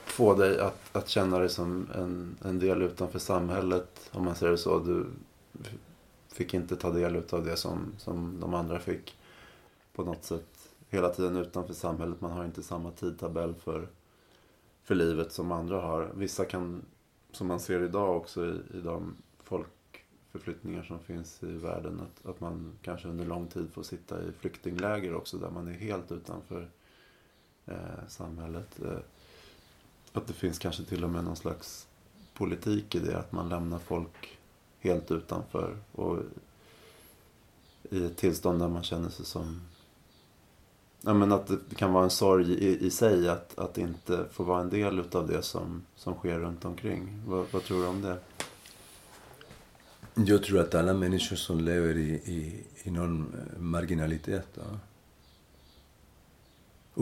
[0.04, 4.10] få dig att, att känna dig som en, en del utanför samhället.
[4.12, 4.78] Om man säger det så.
[4.78, 5.06] Du
[6.32, 9.16] fick inte ta del av det som, som de andra fick.
[9.94, 10.59] På något sätt
[10.90, 12.20] hela tiden utanför samhället.
[12.20, 13.88] Man har inte samma tidtabell för,
[14.82, 16.12] för livet som andra har.
[16.14, 16.82] Vissa kan,
[17.32, 22.00] som man ser idag också i, i de folkförflyttningar som finns i världen.
[22.00, 25.72] Att, att man kanske under lång tid får sitta i flyktingläger också där man är
[25.72, 26.68] helt utanför
[27.66, 28.80] eh, samhället.
[28.84, 28.98] Eh,
[30.12, 31.86] att det finns kanske till och med någon slags
[32.34, 33.18] politik i det.
[33.18, 34.38] Att man lämnar folk
[34.78, 35.76] helt utanför.
[35.92, 36.18] Och
[37.82, 39.60] i ett tillstånd där man känner sig som...
[41.02, 44.44] Ja, men att det kan vara en sorg i, i sig att, att inte få
[44.44, 47.22] vara en del utav det som, som sker runt omkring.
[47.26, 48.18] Vad, vad tror du om det?
[50.14, 54.62] Jag tror att alla människor som lever i, i, i någon eh, marginalitet, då,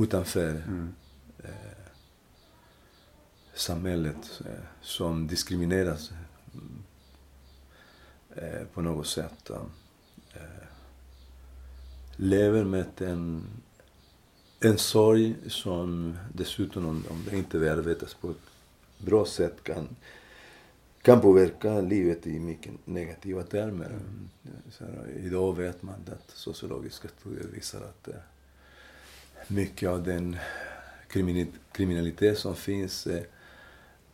[0.02, 0.94] utanför Mm.
[1.38, 1.50] eh,
[3.54, 6.10] samhället, eh, som diskrimineras
[6.54, 6.82] mm,
[8.36, 9.54] eh, på något sätt, då,
[10.34, 10.66] eh,
[12.16, 13.42] lever med en,
[14.60, 18.36] en sorg som dessutom, om, om det inte bearbetas på ett
[18.98, 19.88] bra sätt, kan
[21.02, 23.98] kan påverka livet i mycket negativa termer.
[24.70, 28.14] Så här, idag vet man att sociologiska studier visar att eh,
[29.48, 30.36] mycket av den
[31.72, 33.22] kriminalitet som finns eh,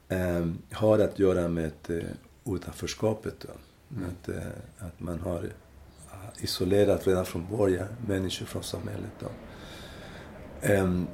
[0.08, 3.46] eh, har att göra med eh, utanförskapet.
[3.96, 4.10] Mm.
[4.10, 4.36] Att, eh,
[4.78, 9.12] att man har eh, isolerat redan från början människor från samhället.
[9.20, 9.26] Då.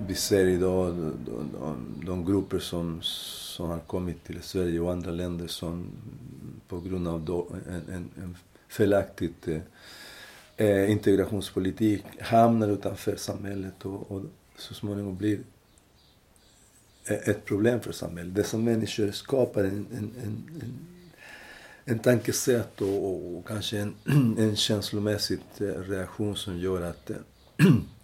[0.06, 5.10] Vi ser idag de, de, de grupper som, som har kommit till Sverige och andra
[5.10, 5.86] länder som
[6.68, 8.36] på grund av då, en, en, en
[8.68, 9.60] felaktig eh,
[10.56, 14.22] eh, integrationspolitik hamnar utanför samhället och, och
[14.56, 15.40] så småningom blir
[17.04, 18.34] eh, ett problem för samhället.
[18.34, 20.78] Dessa människor skapar en, en, en, en,
[21.84, 23.94] en tankesätt och, och, och kanske en,
[24.38, 27.16] en känslomässig eh, reaktion som gör att eh,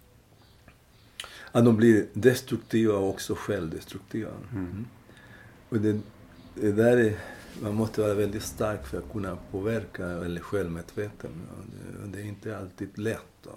[1.51, 4.31] att de blir destruktiva och också självdestruktiva.
[4.51, 4.85] Mm.
[5.69, 5.99] Och det,
[6.55, 7.17] det där är,
[7.61, 11.31] man måste vara väldigt stark för att kunna påverka eller självmedveten.
[12.03, 13.47] Det, det är inte alltid lätt.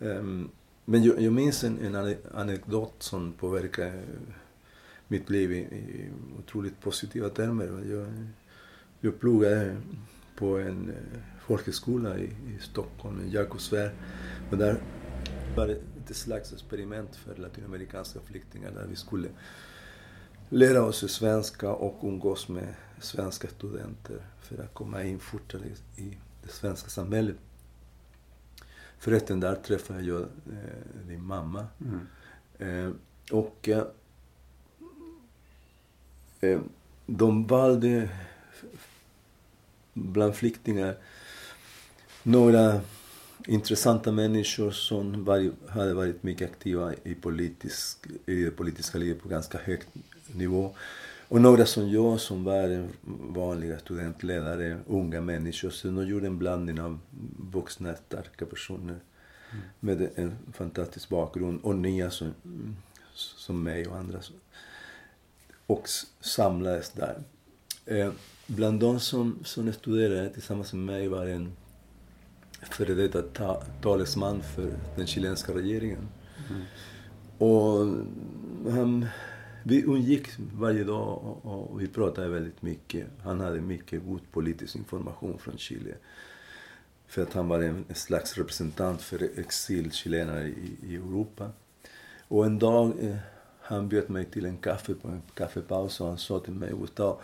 [0.00, 0.48] Ehm,
[0.84, 4.02] men jag, jag minns en, en ane- anekdot som påverkade
[5.08, 7.66] mitt liv i, i otroligt positiva termer.
[7.90, 8.06] Jag,
[9.00, 9.76] jag pluggade
[10.36, 13.90] på en eh, folkhögskola i, i Stockholm, i Jakobsberg.
[14.50, 14.80] Och där
[15.56, 15.80] var det
[16.10, 19.28] ett slags experiment för latinamerikanska flyktingar där vi skulle
[20.48, 25.62] lära oss svenska och umgås med svenska studenter för att komma in fortare
[25.96, 27.36] i, det svenska samhället.
[28.98, 31.66] Förresten, där träffade jag eh, din mamma.
[31.80, 32.06] Mm.
[32.58, 32.92] Eh,
[33.36, 33.84] och eh,
[36.40, 36.60] eh,
[37.06, 38.08] de valde
[39.94, 40.96] bland flyktingar
[42.22, 42.80] några
[43.46, 49.28] intressanta människor som var, hade varit mycket aktiva i, politisk, i det politiska livet på
[49.28, 49.80] ganska hög
[50.26, 50.74] nivå.
[51.28, 52.88] Och några som jag som var
[53.34, 55.70] vanliga studentledare, unga människor.
[55.70, 56.98] Så de gjorde en blandning av
[57.52, 58.96] vuxna, starka personer
[59.80, 62.34] med en fantastisk bakgrund och nya som,
[63.14, 64.18] som mig och andra.
[65.66, 65.88] Och
[66.20, 67.22] samlades där.
[67.86, 68.12] Eh,
[68.46, 71.52] bland de som, som studerade tillsammans med mig var en
[72.62, 76.08] före detta ta, talesman för den chilenska regeringen.
[76.50, 76.62] Mm.
[77.38, 77.86] Och
[78.72, 79.06] han,
[79.62, 83.06] vi umgick varje dag och, och vi pratade väldigt mycket.
[83.22, 85.94] Han hade mycket god politisk information från Chile.
[87.06, 91.50] För att han var en, en slags representant för exilchilenare i, i Europa.
[92.28, 93.16] Och en dag, eh,
[93.60, 97.20] han bjöd mig till en kaffe på en kaffepaus och han sa till mig, Gustav,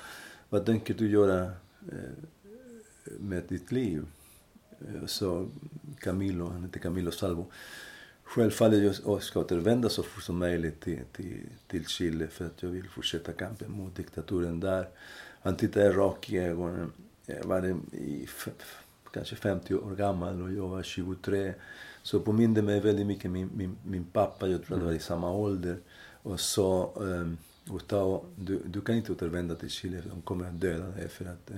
[0.49, 1.43] vad tänker du göra
[1.93, 2.11] eh,
[3.19, 4.07] med ditt liv?
[4.81, 5.49] Eh, Så
[5.99, 7.47] Camilo, han heter Camilo Salvo.
[8.25, 12.69] Självfallet jag ska återvända så fort som möjligt till, till, till Chile för att jag
[12.71, 14.89] vill fortsätta kampen mot diktaturen där.
[15.43, 16.93] Han tittade rakt i ögonen.
[17.27, 18.29] Jag var i,
[19.13, 21.55] kanske 50 år gammal och jag var 23.
[22.03, 24.99] Så påminde mig väldigt mycket min, min, min pappa, jag tror att det var i
[24.99, 25.79] samma ålder.
[26.23, 30.87] Och sa, ehm, Gustavo, du, du kan inte återvända till Chile, de kommer att döda
[30.87, 31.57] dig för att eh,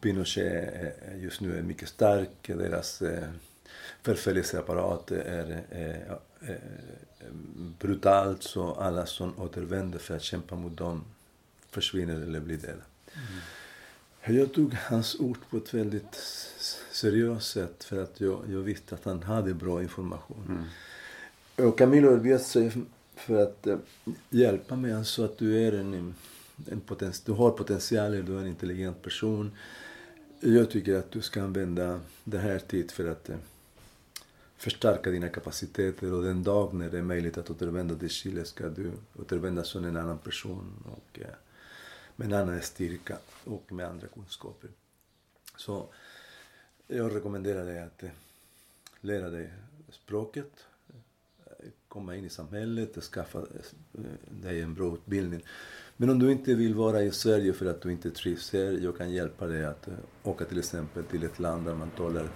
[0.00, 3.28] Pinochet är, just nu är mycket stark, deras eh,
[4.02, 6.10] förföljelseapparat är eh,
[6.50, 6.56] eh,
[7.78, 11.04] brutalt så alla som återvänder för att kämpa mot dem
[11.70, 12.82] försvinner eller blir döda.
[14.22, 14.38] Mm.
[14.38, 16.14] Jag tog hans ord på ett väldigt
[16.90, 20.44] seriöst sätt för att jag, jag visste att han hade bra information.
[20.48, 21.68] Mm.
[21.68, 22.72] Och Camilo erbjöd sig
[23.14, 23.66] för att
[24.30, 24.92] hjälpa mig.
[24.92, 26.14] Han sa att du är en,
[26.70, 29.56] en potens, du har potential, du är en intelligent person.
[30.40, 33.36] Jag tycker att du ska använda det här tid för att eh,
[34.56, 38.68] förstärka dina kapaciteter och den dag när det är möjligt att återvända till Chile ska
[38.68, 41.26] du återvända som en annan person och eh,
[42.16, 44.70] med en annan styrka och med andra kunskaper.
[45.56, 45.88] Så
[46.86, 48.10] jag rekommenderar dig att eh,
[49.00, 49.52] lära dig
[49.90, 50.66] språket,
[51.88, 53.46] komma in i samhället, skaffa
[54.30, 55.44] dig en bra utbildning.
[55.96, 58.98] Men om du inte vill vara i Sverige för att du inte trivs här, jag
[58.98, 59.88] kan hjälpa dig att
[60.22, 62.28] åka till exempel till ett land där man talar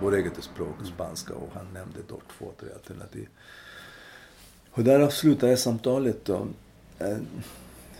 [0.00, 3.28] vårt eget språk, spanska, och han nämnde då två, tre alternativ.
[4.70, 6.24] Och där avslutade jag samtalet.
[6.24, 6.46] Då.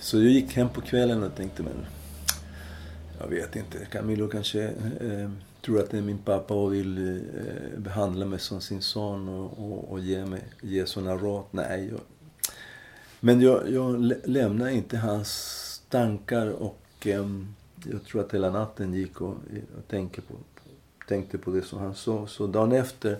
[0.00, 1.86] Så jag gick hem på kvällen och tänkte, men
[3.20, 4.62] jag vet inte, Camilo kanske
[5.00, 5.30] eh,
[5.64, 9.58] tror att det är min pappa och vill eh, behandla mig som sin son och,
[9.58, 11.44] och, och ge, mig, ge såna råd.
[11.50, 12.00] Nej, jag,
[13.20, 17.26] men jag, jag lämnar inte hans tankar och eh,
[17.84, 19.34] jag tror att hela natten gick och,
[19.78, 20.34] och tänkte, på,
[21.08, 22.26] tänkte på det som han sa.
[22.26, 23.18] Så dagen efter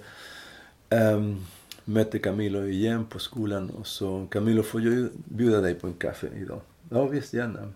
[0.91, 1.47] um,
[1.85, 6.29] mötte Camilo igen på skolan och så Camilo får jag bjuda dig på en kaffe
[6.37, 6.61] idag?
[6.91, 7.73] Ja visst, gärna.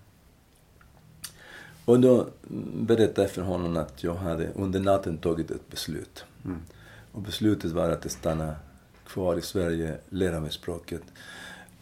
[1.85, 2.29] Och då
[2.75, 6.25] berättade jag för honom att jag hade under natten tagit ett beslut.
[6.45, 6.59] Mm.
[7.13, 8.55] Och beslutet var att stanna
[9.07, 11.03] kvar i Sverige, lära mig språket,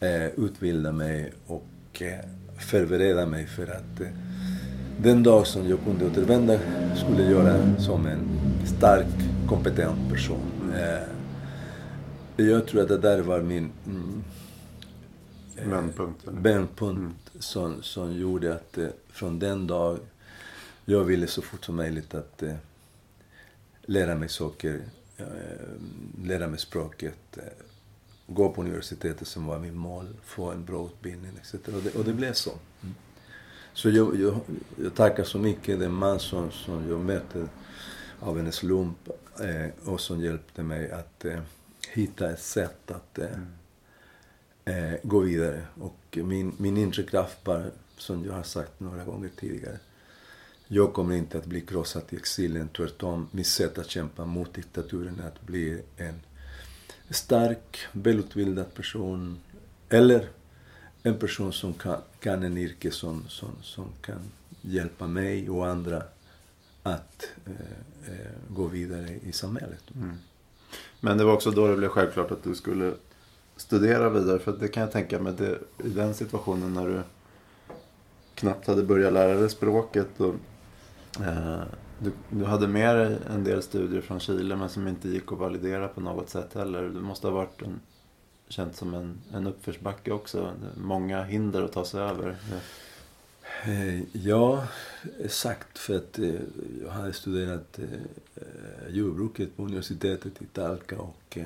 [0.01, 2.19] eh, utbilda mig och eh,
[2.59, 4.07] förbereda mig för att eh,
[4.97, 6.59] den dag som jag kunde återvända
[6.95, 8.19] skulle jag göra som en
[8.77, 9.07] stark,
[9.47, 10.73] kompetent person.
[12.37, 14.23] Jag tror att det där var min mm,
[15.69, 17.41] vändpunkt, vändpunkt mm.
[17.41, 18.77] som, som gjorde att
[19.09, 19.97] från den dag
[20.85, 22.43] jag ville så fort som möjligt att
[23.81, 24.81] lära mig saker,
[26.23, 27.37] lära mig språket,
[28.33, 31.53] gå på universitetet som var min mål, få en bra utbildning etc.
[31.53, 32.51] Och det, och det blev så.
[32.81, 32.95] Mm.
[33.73, 34.39] Så jag, jag,
[34.83, 37.47] jag, tackar så mycket den man som, som jag mötte
[38.19, 39.09] av en slump
[39.39, 41.39] eh, och som hjälpte mig att eh,
[41.89, 43.27] hitta ett sätt att eh,
[44.65, 44.97] mm.
[45.03, 45.65] gå vidare.
[45.79, 49.79] Och min, min inre kraft var, som jag har sagt några gånger tidigare,
[50.67, 52.69] jag kommer inte att bli krossad i exilen.
[52.77, 56.19] Tvärtom, mitt sätt att kämpa mot diktaturen är att bli en
[57.11, 59.39] stark, välutbildad person.
[59.89, 60.29] Eller
[61.03, 64.19] en person som kan, kan en yrke som, som, som kan
[64.61, 66.03] hjälpa mig och andra
[66.83, 69.83] att eh, eh, gå vidare i samhället.
[69.95, 70.15] Mm.
[70.99, 72.93] Men det var också då det blev självklart att du skulle
[73.55, 74.39] studera vidare.
[74.39, 77.01] För det kan jag tänka mig, det, i den situationen när du
[78.35, 80.35] knappt hade börjat lära dig språket och
[81.19, 81.63] Eh,
[82.03, 85.37] du, du, hade med dig en del studier från Chile men som inte gick att
[85.37, 86.83] validera på något sätt heller.
[86.83, 87.79] Det måste ha varit en,
[88.47, 90.53] känt som en, en uppförsbacke också.
[90.77, 92.35] Många hinder att ta sig över.
[93.65, 94.67] Eh, ja,
[95.23, 95.77] exakt.
[95.77, 96.33] För att eh,
[96.83, 101.37] jag hade studerat eh, jordbruket på universitetet i Talca och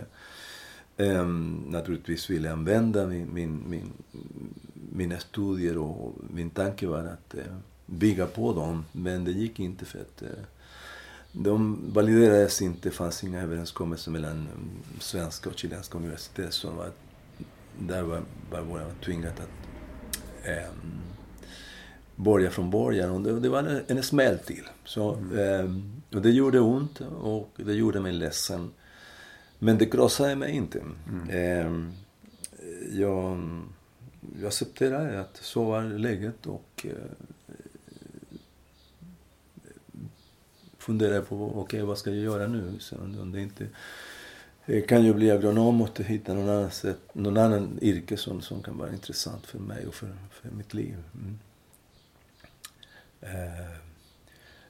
[0.97, 3.93] ehm, naturligtvis ville jag använda min, min, min,
[4.74, 8.86] mina studier och min tanke var att eh, bygga på dem.
[8.91, 10.29] Men det gick inte för att eh,
[11.31, 12.89] de validerades inte.
[12.89, 14.49] Det fanns inga överenskommelser mellan mm,
[14.99, 16.53] svenska och chilenska universitet.
[16.53, 16.91] Så var,
[17.79, 18.21] där var,
[18.51, 20.71] var våra tvingat att eh,
[22.15, 23.11] börja från början.
[23.11, 24.63] Och det, det var en, en smäll till.
[24.86, 25.71] Så, eh,
[26.15, 28.71] och det gjorde ont och det gjorde mig ledsen.
[29.59, 30.81] Men det krossade mig inte.
[31.09, 31.29] Mm.
[31.29, 31.89] Eh,
[32.99, 33.39] jag,
[34.39, 36.86] jag accepterade att så var läget och
[40.86, 42.79] eh, funderar på okej, okay, vad ska jag göra nu?
[42.79, 43.67] Så om det inte
[44.65, 48.63] eh, kan jag bli agronom och hitta någon annan, sätt, någon annan yrke som, som
[48.63, 50.95] kan vara intressant för mig och för, för mitt liv.
[51.13, 51.39] Mm.
[53.21, 53.75] Eh,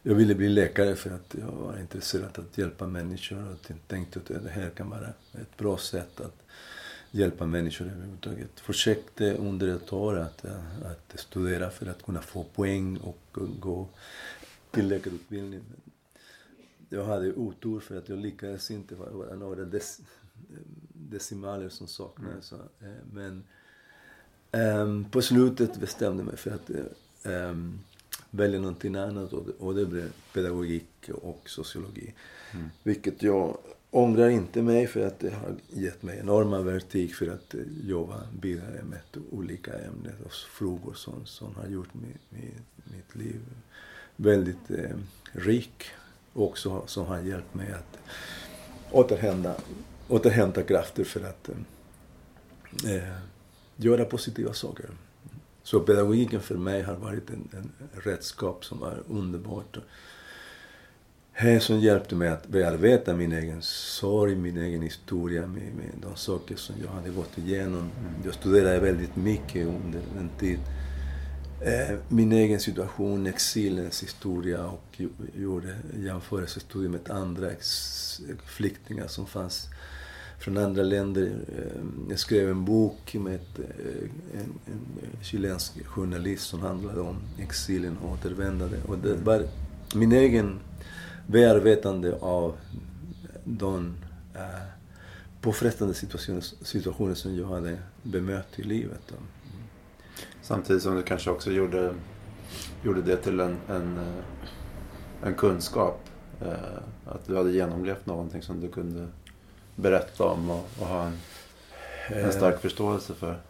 [0.08, 4.20] jag ville bli läkare för att jag var intresserad av att hjälpa människor och tänkte
[4.20, 6.46] att det här kan vara ett bra sätt att
[7.12, 8.60] hjälpa människor överhuvudtaget.
[8.60, 10.46] Försökte under ett år att,
[10.86, 13.88] att studera för att kunna få poäng och gå
[14.72, 15.62] till läkarutbildning
[16.96, 18.96] jag hade otur för att jag lyckades inte.
[18.96, 20.00] Det var några dec
[20.94, 22.52] decimaler som saknades.
[22.52, 22.96] Mm.
[23.12, 23.44] Men
[24.56, 26.72] Um, på slutet bestämde jag mig för att
[27.24, 27.80] um,
[28.30, 32.14] välja någonting annat och det, och det blev pedagogik och sociologi.
[32.54, 32.70] Mm.
[32.84, 33.58] Vilket jag
[33.92, 38.84] ångrar inte mig för att det har gett mig enorma verktyg för att jobba vidare
[38.84, 42.52] med olika ämnen och frågor som, som har gjort mitt,
[42.84, 43.42] mitt liv
[44.16, 44.98] väldigt eh,
[45.32, 45.84] rik.
[46.36, 47.98] Och också som har hjälpt mig att
[48.92, 49.56] återhämta,
[50.08, 53.18] återhämta krafter för att eh, eh,
[53.76, 54.86] göra positiva saker.
[55.64, 57.72] Så pedagogiken för mig har varit en, en
[58.04, 59.78] redskap som var underbart.
[61.42, 66.16] Det som hjälpte mig att bearbeta min egen sorg, min egen historia med, med de
[66.16, 67.90] saker som jag hade gått igenom.
[68.26, 70.60] Jag studerade väldigt mycket under en tid.
[71.66, 75.02] Eh, min egen situation, exilens historia och
[75.36, 77.50] gjorde jämförelsestudier med andra
[78.46, 79.68] flyktingar som fanns
[80.40, 81.32] från andra länder.
[81.58, 87.16] Eh, jag skrev en bok med ett, eh, en, en chilensk journalist som handlade om
[87.40, 88.78] exilen och återvändande.
[88.88, 89.48] Och det var
[89.96, 90.60] min egen
[91.28, 92.56] bearbetande av
[93.44, 93.94] de
[95.42, 99.12] påfrestande situationer, situationer som jag hade bemött i livet.
[100.42, 101.96] Samtidigt som du kanske också gjorde,
[102.84, 104.00] gjorde det till en, en,
[105.24, 106.10] en kunskap.
[106.42, 109.08] Eh, att du hade genomlevt någonting som du kunde
[109.76, 111.18] berätta om och, och ha en,
[112.08, 113.42] en stark eh, förståelse för.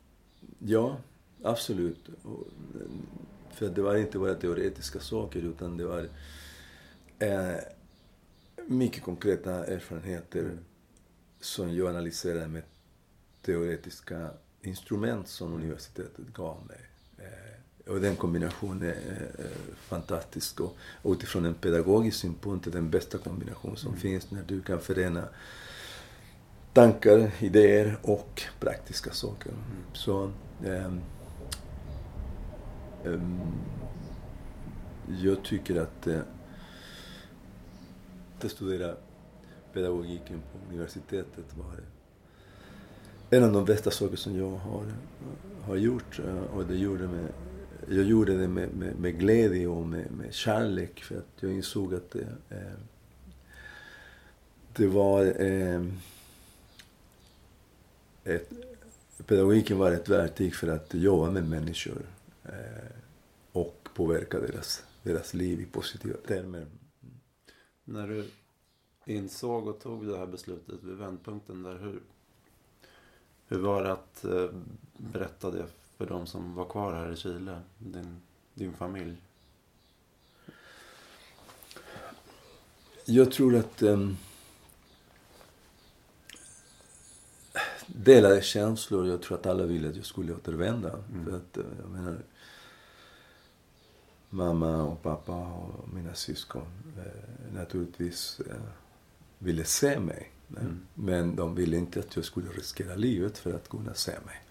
[0.59, 0.97] Ja,
[1.43, 2.09] absolut.
[3.51, 6.07] För det var inte bara teoretiska saker utan det var
[7.19, 7.55] eh,
[8.67, 10.59] mycket konkreta erfarenheter mm.
[11.39, 12.63] som jag analyserade med
[13.41, 14.29] teoretiska
[14.65, 16.79] instrument som universitetet gav mig.
[17.17, 19.29] Eh, och den kombinationen är
[19.77, 20.59] fantastisk.
[20.61, 24.01] Och utifrån en pedagogisk synpunkt är den bästa kombination som mm.
[24.01, 25.27] finns när du kan förena
[26.73, 29.49] tankar, idéer och praktiska saker.
[29.49, 29.83] Mm.
[29.93, 30.31] Så
[30.63, 31.01] um,
[33.03, 33.41] um,
[35.07, 36.19] jag tycker att uh,
[38.45, 38.95] att studera
[39.73, 41.79] pedagogiken på universitetet var
[43.35, 44.85] en av de bästa saker som jag har,
[45.61, 46.19] har gjort.
[46.19, 47.27] Eh, och det gjorde med,
[47.89, 51.93] jag gjorde det med, med, med glädje och med, med kärlek för att jag insåg
[51.93, 52.79] att det, eh,
[54.75, 55.85] det var eh,
[58.23, 58.49] ett,
[59.25, 62.01] pedagogiken var ett verktyg för att jobba med människor
[62.43, 62.91] eh,
[63.51, 66.65] och påverka deras, deras liv i positiva termer.
[67.83, 68.25] När du
[69.05, 72.01] insåg och tog det här beslutet vid vändpunkten där, hur,
[73.47, 74.49] hur var det att eh,
[74.97, 75.65] berätta det
[75.97, 78.21] för de som var kvar här i Chile, din,
[78.53, 79.15] din familj?
[83.05, 84.17] Jag tror att um,
[87.87, 89.07] delade känslor.
[89.07, 90.91] Jag tror att alla ville att jag skulle återvända.
[90.91, 91.25] Mm.
[91.25, 92.17] För att, eh, jag menar,
[94.29, 96.67] mamma och pappa och mina syskon
[96.97, 98.55] eh, naturligtvis eh,
[99.39, 100.31] ville se mig.
[100.49, 100.79] Mm.
[100.93, 104.41] Men de ville inte att jag skulle riskera livet för att kunna se mig.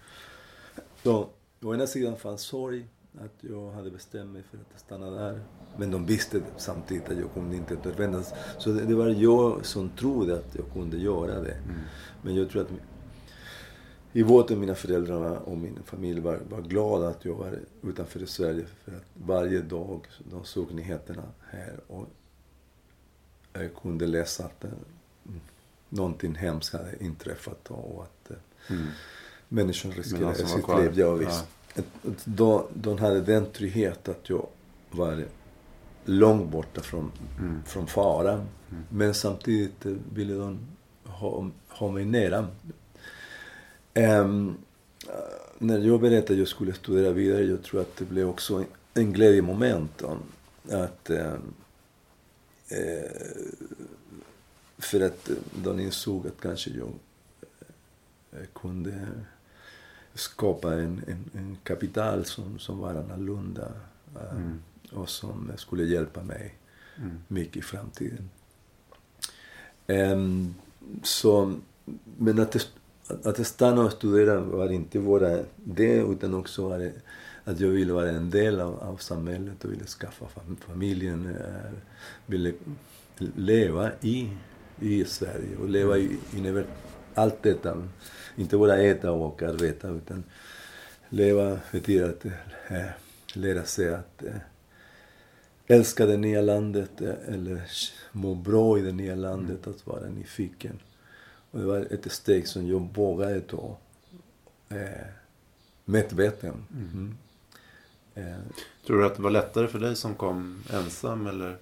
[1.03, 1.29] Så
[1.61, 2.85] å ena sidan fanns sorg
[3.17, 5.43] att jag hade bestämt mig för att stanna där.
[5.77, 8.23] Men de visste samtidigt att jag kunde inte återvända.
[8.57, 11.53] Så det, det var jag som trodde att jag kunde göra det.
[11.53, 11.75] Mm.
[12.21, 12.69] Men jag tror att
[14.13, 18.65] i båten mina föräldrar och min familj var, var glada att jag var utanför Sverige.
[18.83, 22.07] För att varje dag de såg nyheterna här och
[23.53, 25.41] jag kunde läsa att mm,
[25.89, 28.37] någonting hemskt hade inträffat och att eh,
[28.75, 28.87] mm.
[29.49, 30.91] människor riskerade sitt liv.
[30.95, 31.45] Ja, visst.
[31.73, 31.83] Ja.
[32.23, 34.47] De, de hade den trygghet att jag
[34.91, 35.25] var
[36.05, 37.63] långt borta från, mm.
[37.65, 38.33] från fara.
[38.33, 38.47] Mm.
[38.89, 40.59] Men samtidigt ville de
[41.03, 42.47] ha, ha mig nära.
[43.93, 44.57] Um,
[45.57, 49.13] när jag berättade att jag skulle studera vidare, jag tror att det blev också en
[49.13, 50.03] glädjemoment.
[50.69, 51.53] Att, um,
[52.71, 53.11] uh,
[54.85, 55.29] för att
[55.63, 56.93] de insåg att kanske jag
[58.33, 59.07] uh, kunde
[60.13, 63.71] skapa en, en, en, kapital som, som var annorlunda
[64.31, 64.59] mm.
[64.91, 66.55] och som skulle hjälpa mig
[66.97, 67.17] mm.
[67.27, 68.29] mycket i framtiden.
[69.87, 70.55] Um,
[71.03, 71.53] så,
[72.17, 72.69] men att
[73.23, 76.91] att stanna och studera var inte bara det, utan också var det
[77.43, 80.25] att jag ville vara en del av, av samhället och ville skaffa
[80.59, 81.37] familjen,
[82.25, 82.53] ville
[83.35, 84.29] leva i,
[84.79, 86.63] i Sverige och leva i, i
[87.13, 87.87] allt detta.
[88.35, 90.23] Inte bara äta och arbeta, utan
[91.09, 92.25] leva betyder att
[92.67, 92.85] äh,
[93.33, 94.35] lära sig att äh,
[95.67, 97.61] älska det nya landet eller
[98.11, 100.79] må bra i det nya landet, att vara nyfiken.
[101.51, 103.77] Och det var ett steg som jag vågade ta.
[104.69, 105.07] Eh,
[105.85, 106.65] medveten.
[106.73, 107.17] Mm.
[108.15, 108.39] Eh.
[108.85, 111.57] Tror du att det var lättare för dig som kom ensam eller?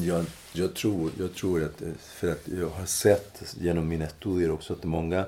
[0.00, 4.72] Jag, jag, tror, jag tror att, för att jag har sett genom mina studier också
[4.72, 5.26] att många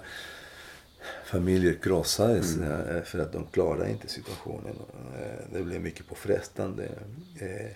[1.25, 2.97] familjer krossades mm.
[2.97, 4.77] Eh, för att de klarade inte situationen.
[5.19, 6.89] Eh, det blev mycket påfrestande.
[7.39, 7.73] Eh,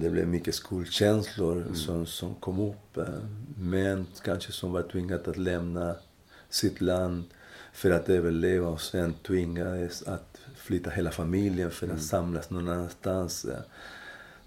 [0.00, 1.74] det blev mycket skuldkänslor mm.
[1.74, 2.98] som, som kom upp.
[3.56, 5.94] Män kanske som var tvingade att lämna
[6.50, 7.24] sitt land
[7.72, 12.02] för att överleva och sen tvingades att flytta hela familjen för att mm.
[12.02, 13.46] samlas någon annanstans.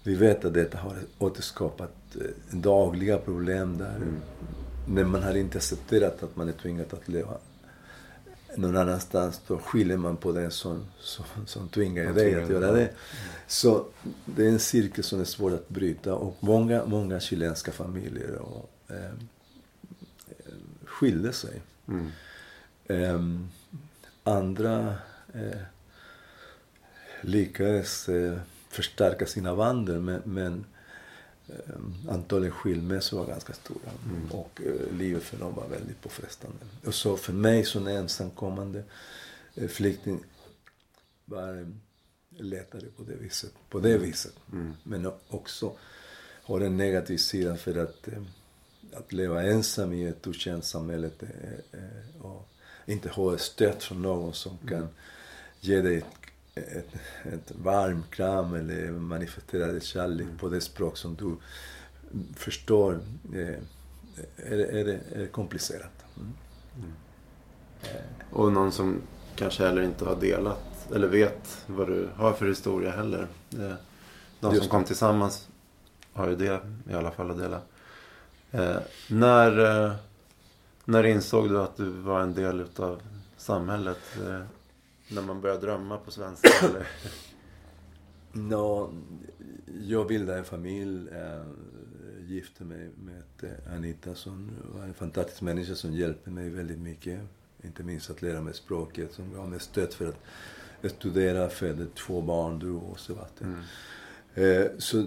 [0.06, 1.92] Vi vet att detta har återskapat
[2.50, 3.96] dagliga problem där.
[3.96, 4.16] Mm.
[4.86, 7.38] Men man har inte accepterat att man är tvingad att leva
[8.56, 12.90] någon annanstans, då skyller man på den som, som, som tvingar dig att göra det.
[13.46, 13.86] Så
[14.24, 18.70] det är en cirkel som är svår att bryta och många, många chilenska familjer och,
[18.88, 19.12] eh,
[20.84, 21.62] skilde sig.
[21.88, 22.10] Mm.
[22.84, 23.40] Eh,
[24.22, 24.94] andra
[25.34, 25.60] eh,
[27.20, 28.38] lyckades eh,
[28.76, 30.64] förstärka sina vandel men, men
[31.48, 33.90] eh, antalet skilmässor var ganska stora.
[34.04, 34.30] Mm.
[34.30, 36.58] Och eh, livet för dem var väldigt påfrestande.
[36.86, 38.82] Och så för mig som ensamkommande
[39.54, 40.20] eh, flykting
[41.24, 41.72] var
[42.30, 43.52] lättare på det viset.
[43.68, 44.34] På det viset.
[44.52, 44.72] Mm.
[44.82, 45.72] Men också
[46.42, 48.08] har en negativ sida för att,
[48.92, 51.10] att leva ensam i ett okänt samhälle
[52.20, 52.48] och
[52.86, 54.68] inte ha stöd från någon som mm.
[54.68, 54.88] kan
[55.60, 56.04] ge dig
[56.56, 56.94] ett,
[57.24, 61.36] ett varm kram eller manifesterade kärlek på det språk som du
[62.34, 63.00] förstår
[63.34, 63.54] eh,
[64.36, 66.04] är, är, det, är komplicerat.
[66.16, 66.32] Mm.
[66.80, 66.92] Mm.
[68.30, 69.00] Och någon som
[69.36, 73.28] kanske heller inte har delat eller vet vad du har för historia heller.
[74.40, 75.48] De som kom tillsammans
[76.12, 77.60] har ju det i alla fall att dela.
[78.50, 78.76] Eh,
[79.10, 79.92] när, eh,
[80.84, 83.02] när insåg du att du var en del utav
[83.36, 83.98] samhället?
[84.26, 84.40] Eh,
[85.08, 86.48] när man börjar drömma på svenska?
[86.66, 86.86] eller?
[88.32, 88.94] No,
[89.82, 91.08] jag bildade en familj.
[91.08, 91.46] Äh,
[92.26, 97.20] gifte mig med eh, Anita som var en fantastisk människa som hjälpte mig väldigt mycket.
[97.62, 102.20] Inte minst att lära mig språket, som gav mig stöd för att studera, födde två
[102.20, 103.64] barn, du och Sebastian.
[104.34, 104.62] Mm.
[104.62, 105.06] Eh, så,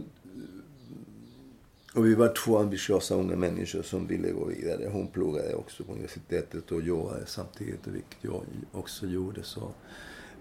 [1.96, 4.90] och vi var två ambitiösa unga människor som ville gå vidare.
[4.92, 9.44] Hon pluggade också på universitetet och jobbade samtidigt, vilket jag också gjorde.
[9.44, 9.74] Så,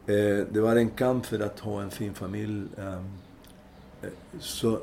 [0.07, 2.69] eh, det var en kamp för att ha en fin familj.
[2.77, 3.05] Ehm,
[4.03, 4.81] eh, så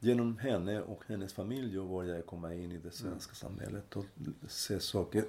[0.00, 4.04] genom henne och hennes familj började jag komma in i det svenska samhället och
[4.48, 5.24] se saker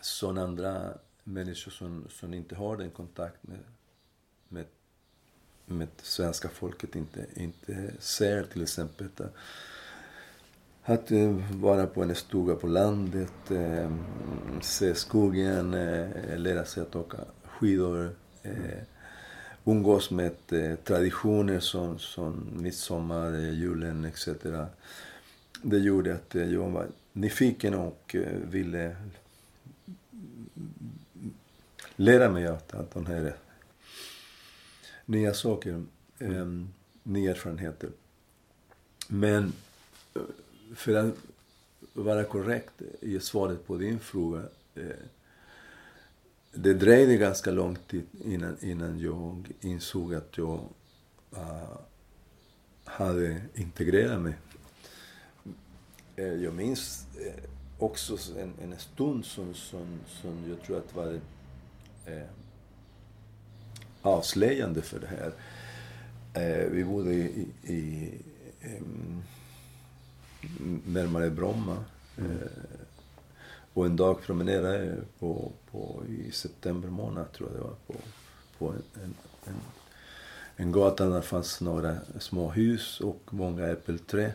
[0.00, 3.58] som andra människor som, som inte har den kontakt med,
[4.48, 4.66] med,
[5.66, 8.42] med svenska folket inte, inte ser.
[8.42, 9.32] Till exempel att,
[10.82, 13.90] att eh, vara på en stuga på landet, eh,
[14.60, 18.14] se skogen, eh, lära sig att åka skidor.
[18.42, 18.82] Eh,
[19.64, 24.28] umgås med eh, traditioner som, som midsommar, eh, julen etc.
[25.62, 28.16] Det gjorde att eh, jag var nyfiken och
[28.50, 28.96] ville
[31.96, 33.34] lära mig att, att de här
[35.10, 35.84] nya saker,
[36.18, 36.46] eh,
[37.02, 37.90] nya erfarenheter.
[39.08, 39.52] Men
[40.14, 40.22] eh,
[40.74, 41.14] för att
[41.92, 44.42] vara korrekt i svaret på din fråga
[44.74, 44.84] eh,
[46.52, 50.60] det dröjde ganska lång tid innan, innan jag insåg att jag
[51.36, 51.78] uh,
[52.84, 54.34] hade integrerat mig.
[56.16, 57.44] Eh, jag minns eh,
[57.78, 61.20] också en, en stund som, som, som jag tror att var
[62.06, 62.22] eh,
[64.02, 65.32] avslöjande för det här.
[66.70, 68.10] vi bodde i, i
[68.78, 69.22] um,
[70.84, 71.84] närmare Bromma.
[72.18, 72.38] Mm
[73.74, 77.94] och en dag promenerade jag på, på, i september månad, tror jag det var, på,
[78.58, 79.54] på en, en,
[80.56, 84.32] en, gata där det fanns några små hus och många äppelträd.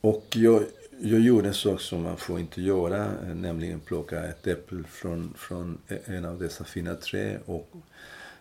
[0.00, 0.62] Och jag,
[1.00, 5.78] jag gjorde en sak som man får inte göra, nämligen plocka ett äpple från, från
[6.04, 7.70] en av dessa fina träd och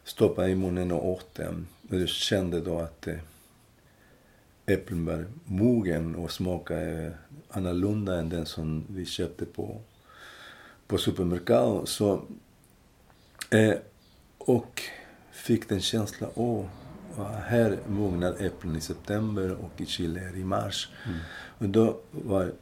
[0.03, 1.67] stoppa i munnen och åt den.
[1.89, 3.15] Och jag kände då att eh,
[4.65, 7.13] äpplen var mogen och smakade
[7.49, 9.81] annorlunda än den som vi köpte på
[10.87, 11.85] på supermercado.
[11.85, 12.21] Så,
[13.49, 13.73] eh,
[14.37, 14.81] och
[15.31, 16.65] fick den känslan, åh,
[17.45, 20.89] här mognar äpplen i september och i Chile är i mars.
[21.05, 21.17] Mm.
[21.57, 22.55] Och då var det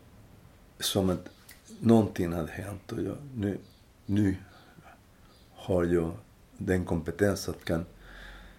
[0.80, 1.30] som att
[1.80, 3.58] någonting hade hänt och jag, nu,
[4.06, 4.36] nu
[5.56, 6.12] har jag
[6.60, 7.86] den kompetens att kan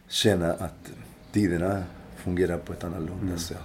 [0.09, 0.92] känna att
[1.32, 1.84] tiderna
[2.16, 3.38] fungerar på ett annorlunda mm.
[3.38, 3.59] sätt.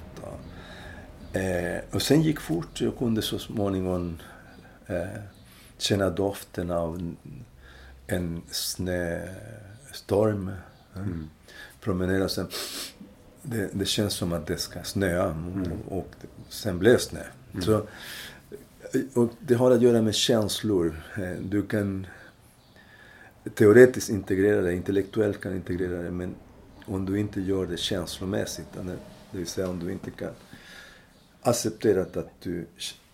[1.33, 2.81] Eh, och sen gick fort.
[2.81, 4.17] Jag kunde så småningom
[4.87, 5.07] eh,
[5.77, 7.15] känna doften av
[8.07, 10.51] en snöstorm.
[10.95, 11.29] Mm.
[11.81, 12.47] Promenera sen.
[13.41, 15.71] Det, det, känns som att det ska snöa mm.
[15.71, 16.09] och, och
[16.49, 17.23] sen blev snö.
[17.53, 17.65] Mm.
[17.65, 17.87] Så,
[19.13, 21.03] och det har att göra med känslor.
[21.17, 22.07] Eh, du kan
[23.53, 26.35] teoretiskt integrera det, intellektuellt kan integrera det, men
[26.85, 28.67] om du inte gör det känslomässigt,
[29.31, 30.31] det vill säga om du inte kan
[31.41, 32.65] acceptera att du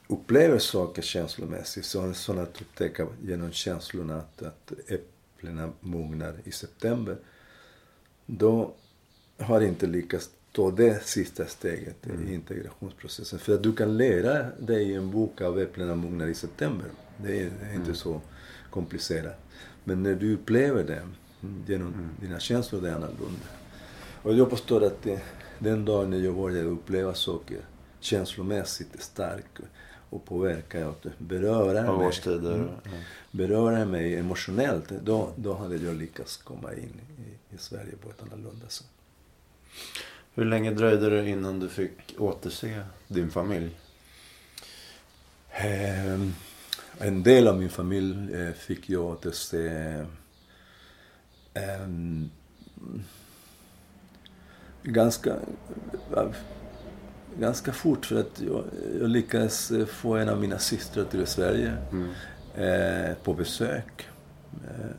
[0.07, 7.17] upplever saker känslomässigt, så, så att upptäcka genom känslorna att, att äpplena mognar i september,
[8.25, 8.73] då
[9.37, 12.27] har inte lyckats ta det sista steget mm.
[12.27, 13.39] i integrationsprocessen.
[13.39, 16.87] För att du kan lära dig en bok av Äpplena mognar i september.
[17.17, 17.95] Det är, det är inte mm.
[17.95, 18.21] så
[18.69, 19.50] komplicerat.
[19.83, 21.01] Men när du upplever det
[21.67, 22.09] genom mm.
[22.21, 23.45] dina känslor, det är annorlunda.
[24.23, 25.21] Och jag påstår att det,
[25.59, 27.57] den dagen när jag började uppleva saker
[27.99, 29.59] känslomässigt starkt
[30.09, 32.69] och påverka och beröra mig, mm,
[33.31, 38.21] beröra mig emotionellt, då, då hade jag lyckats komma in i, i Sverige på ett
[38.21, 38.87] annorlunda sätt.
[40.33, 43.69] Hur länge dröjde det innan du fick återse din familj?
[46.13, 46.33] Um,
[47.01, 50.05] en del av min familj eh, fick jag återse
[51.85, 52.29] um,
[54.83, 55.35] ganska,
[57.39, 58.63] ganska fort för att jag,
[58.99, 62.09] jag lyckades eh, få en av mina systrar till Sverige mm.
[62.55, 64.07] eh, på besök.
[64.67, 64.95] Eh,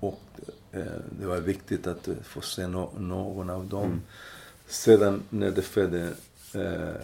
[0.00, 0.22] och
[0.72, 0.84] eh,
[1.20, 3.84] det var viktigt att få se no, någon av dem.
[3.84, 4.00] Mm.
[4.66, 5.62] Sedan när det
[6.54, 6.94] eh,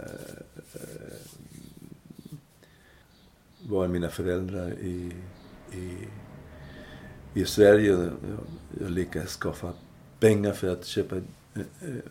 [3.68, 5.12] var mina föräldrar i,
[5.72, 6.08] i,
[7.34, 7.92] i Sverige.
[7.92, 8.10] Jag,
[8.80, 9.72] jag lyckades skaffa
[10.20, 11.16] pengar för att köpa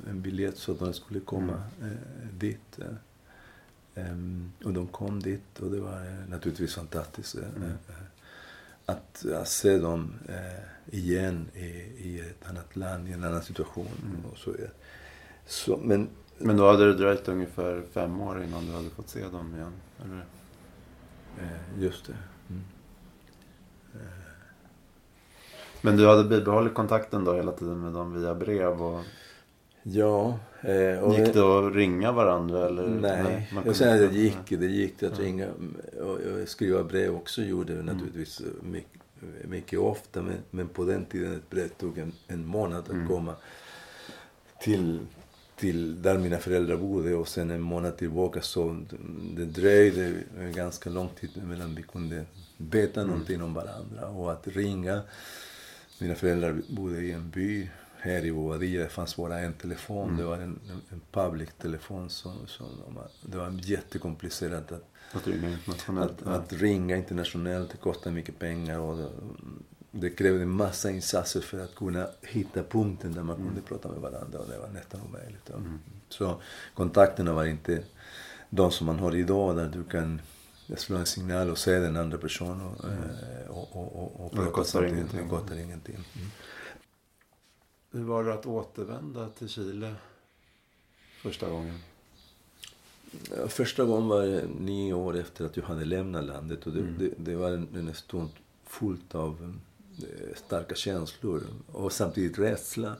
[0.10, 1.97] en biljett så att de skulle komma mm.
[2.39, 2.80] dit.
[3.95, 7.36] Um, och de kom dit och det var naturligtvis fantastiskt.
[7.36, 7.72] Mm.
[8.86, 10.14] Att, att, se dem
[10.86, 11.68] igen i,
[12.10, 13.88] i ett annat land, i en annan situation.
[14.06, 14.26] Mm.
[14.32, 14.56] Och så,
[15.45, 19.24] så, men, men då hade det dröjt ungefär fem år innan du hade fått se
[19.24, 19.74] dem igen?
[20.03, 20.26] Eller?
[21.42, 22.14] Eh, just det.
[22.50, 22.64] Mm.
[23.94, 24.00] Eh.
[25.82, 28.82] Men du hade bibehållit kontakten då hela tiden med dem via brev?
[28.82, 29.04] Och...
[29.84, 30.40] Ja.
[30.62, 32.68] Eh, och gick det att ringa varandra?
[32.68, 32.88] Eller?
[32.88, 34.50] Nej, nej jag säger att det gick.
[34.50, 35.26] Det gick att ja.
[35.26, 35.48] ringa
[36.02, 37.96] och, och skriva brev också gjorde jag mm.
[37.96, 39.02] naturligtvis mycket,
[39.44, 40.22] mycket ofta.
[40.22, 43.08] Men, men på den tiden ett brev tog en, en månad att mm.
[43.08, 43.36] komma
[44.62, 45.00] till,
[45.66, 48.86] till där mina föräldrar bodde och sen en månad tillbaka så
[49.36, 50.13] det dröjde
[50.55, 52.26] ganska lång tid mellan vi kunde
[52.57, 53.11] veta mm.
[53.11, 55.01] någonting om varandra och att ringa.
[55.99, 58.84] Mina föräldrar bodde i en by här i Bobadilla.
[58.84, 60.03] Det fanns bara en telefon.
[60.03, 60.18] Mm.
[60.18, 60.59] Det var en,
[60.89, 62.09] en public telefon.
[62.09, 62.68] Som, som,
[63.22, 66.22] det var jättekomplicerat att, att, ringa internationellt.
[66.22, 67.72] Att, att, ringa internationellt.
[67.72, 68.80] Det kostade mycket pengar.
[68.80, 69.11] Och
[70.00, 73.64] det, krävde massa insatser för att kunna hitta punkten där man kunde mm.
[73.64, 75.50] prata med varandra och det var nästan omöjligt.
[75.50, 75.80] Mm.
[76.10, 76.41] Så
[76.74, 77.84] kontakterna var inte
[78.50, 80.22] de som man har idag där du kan
[80.78, 83.00] slå en signal och se den andra personen och, mm.
[83.00, 85.24] Eh, och, och, och, och prata kostar ingenting.
[85.24, 85.96] Det kostar ingenting.
[85.96, 86.28] Mm.
[87.91, 89.96] Hur var det att återvända till Chile
[91.22, 91.80] första gången?
[93.48, 96.96] Första gången var nio år efter att jag hade lämnat landet och det, mm.
[97.00, 98.30] det, det var en, en stund
[98.66, 99.60] fullt av
[100.36, 102.96] starka känslor och samtidigt rädsla.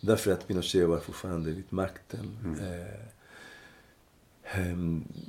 [0.00, 2.38] Därför att Pinochet var fortfarande vid makten.
[2.44, 2.60] Mm.
[2.60, 3.10] Eh,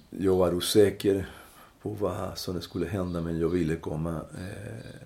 [0.10, 1.30] jag var osäker
[1.82, 5.02] på vad som skulle hända men jag ville komma eh,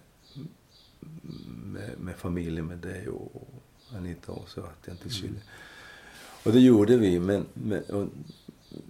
[1.63, 3.47] med, med familjen, med dig och
[3.95, 5.29] Anita och Sebastian till Chile.
[5.29, 5.41] Mm.
[6.43, 7.19] Och det gjorde vi.
[7.19, 7.83] Men, men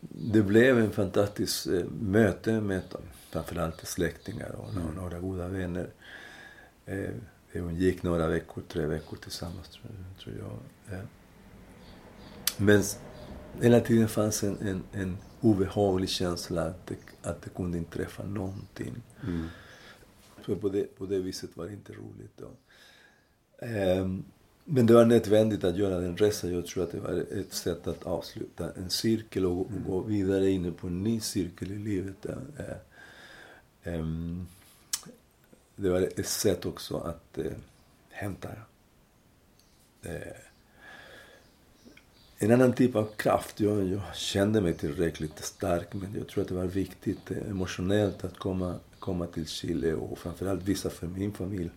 [0.10, 1.68] det blev en fantastisk
[2.00, 2.82] möte med
[3.30, 4.96] framförallt släktingar och mm.
[4.96, 5.90] några goda vänner.
[6.86, 7.14] Eh,
[7.54, 9.80] hon gick några veckor, tre veckor tillsammans
[10.20, 10.94] tror, jag.
[10.98, 11.06] Eh.
[12.58, 12.84] Men
[13.62, 18.96] hela tiden fanns en, en, en obehaglig känsla att det, att det kunde inträffa någonting.
[19.24, 19.48] Mm.
[20.46, 22.38] Så på det, på det viset var det inte roligt.
[22.38, 22.50] Då.
[23.66, 24.08] Eh,
[24.68, 26.54] men det var nödvändigt att göra den resan.
[26.54, 29.84] Jag tror att det var ett sätt att avsluta en cirkel och, mm.
[29.88, 32.26] gå vidare in på en ny cirkel i livet.
[32.26, 34.48] Eh, um,
[35.76, 37.52] det var ett sätt också att eh,
[38.10, 38.50] hämta
[40.02, 40.38] eh,
[42.38, 43.60] en annan typ av kraft.
[43.60, 48.24] Jag, jag, kände mig tillräckligt stark men jag tror att det var viktigt eh, emotionellt
[48.24, 51.70] att komma, komma till Chile och framförallt visa för min familj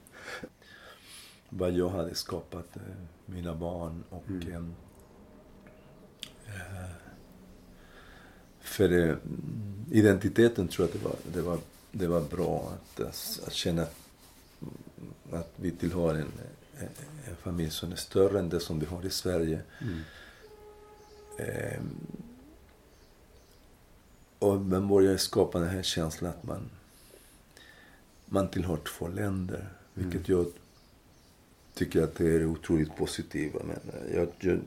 [1.48, 2.82] vad jag hade skapat, eh,
[3.26, 4.74] mina barn och mm.
[6.46, 6.90] Eh, eh,
[8.60, 9.18] för
[9.90, 11.58] identiteten tror jag att det var, det var
[11.92, 13.00] det var bra att,
[13.46, 13.86] att känna
[15.32, 16.32] att vi tillhör en,
[17.28, 19.60] en familj som är större än det som vi har i Sverige.
[19.80, 20.00] Mm.
[21.38, 21.80] Eh,
[24.38, 26.70] och man börjar skapa den här känslan att man,
[28.26, 29.68] man tillhör två länder.
[29.94, 30.38] Vilket Mm.
[30.38, 30.52] jag
[31.74, 33.54] tycker att det är otroligt positivt.
[33.64, 33.76] Men
[34.14, 34.60] jag, jag,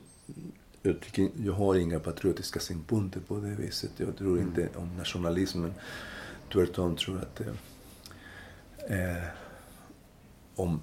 [0.82, 3.90] jag, tycker, jag har inga patriotiska synpunkter på det viset.
[3.96, 4.48] Jag tror Mm.
[4.48, 5.74] inte om nationalismen.
[6.52, 9.24] Tvärtom tror jag att det, eh,
[10.56, 10.80] om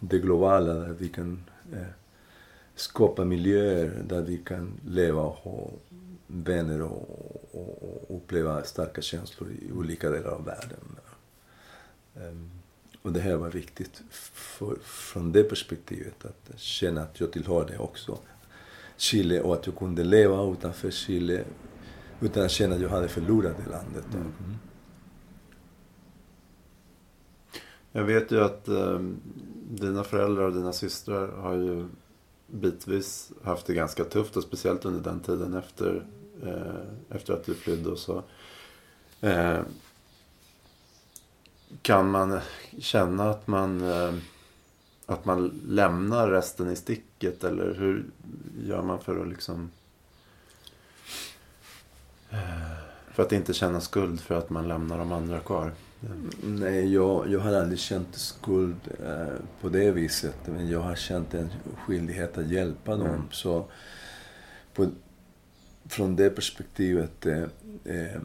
[0.00, 1.86] det globala där vi kan eh,
[2.74, 5.70] skapa miljöer där vi kan leva och ha
[6.26, 10.96] vänner och, och, och uppleva starka känslor i olika delar av världen.
[12.14, 12.50] Um,
[13.02, 17.78] och det här var viktigt för, från det perspektivet att känna att jag tillhör det
[17.78, 18.18] också.
[18.96, 21.44] Chile och att jag kunde leva utanför Chile
[22.20, 24.06] utan att känna att jag hade förlorat det landet.
[24.14, 24.58] Mm.
[27.92, 29.00] Jag vet ju att eh,
[29.70, 31.88] dina föräldrar och dina systrar har ju
[32.46, 36.06] bitvis haft det ganska tufft och speciellt under den tiden efter,
[36.42, 38.22] eh, efter att du flydde och så.
[39.20, 39.58] Eh,
[41.82, 42.40] kan man
[42.78, 44.14] känna att man, eh,
[45.06, 48.04] att man lämnar resten i sticket eller hur
[48.64, 49.70] gör man för att liksom
[53.12, 55.72] för att inte känna skuld för att man lämnar de andra kvar?
[56.42, 58.76] Nej, jag, jag har aldrig känt skuld
[59.06, 60.36] eh, på det viset.
[60.46, 63.06] Men jag har känt en skyldighet att hjälpa dem.
[63.06, 63.22] Mm.
[63.30, 63.66] Så
[64.74, 64.90] på,
[65.88, 67.42] från det perspektivet, eh,
[67.84, 68.20] eh,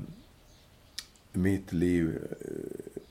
[1.32, 3.02] mitt liv eh,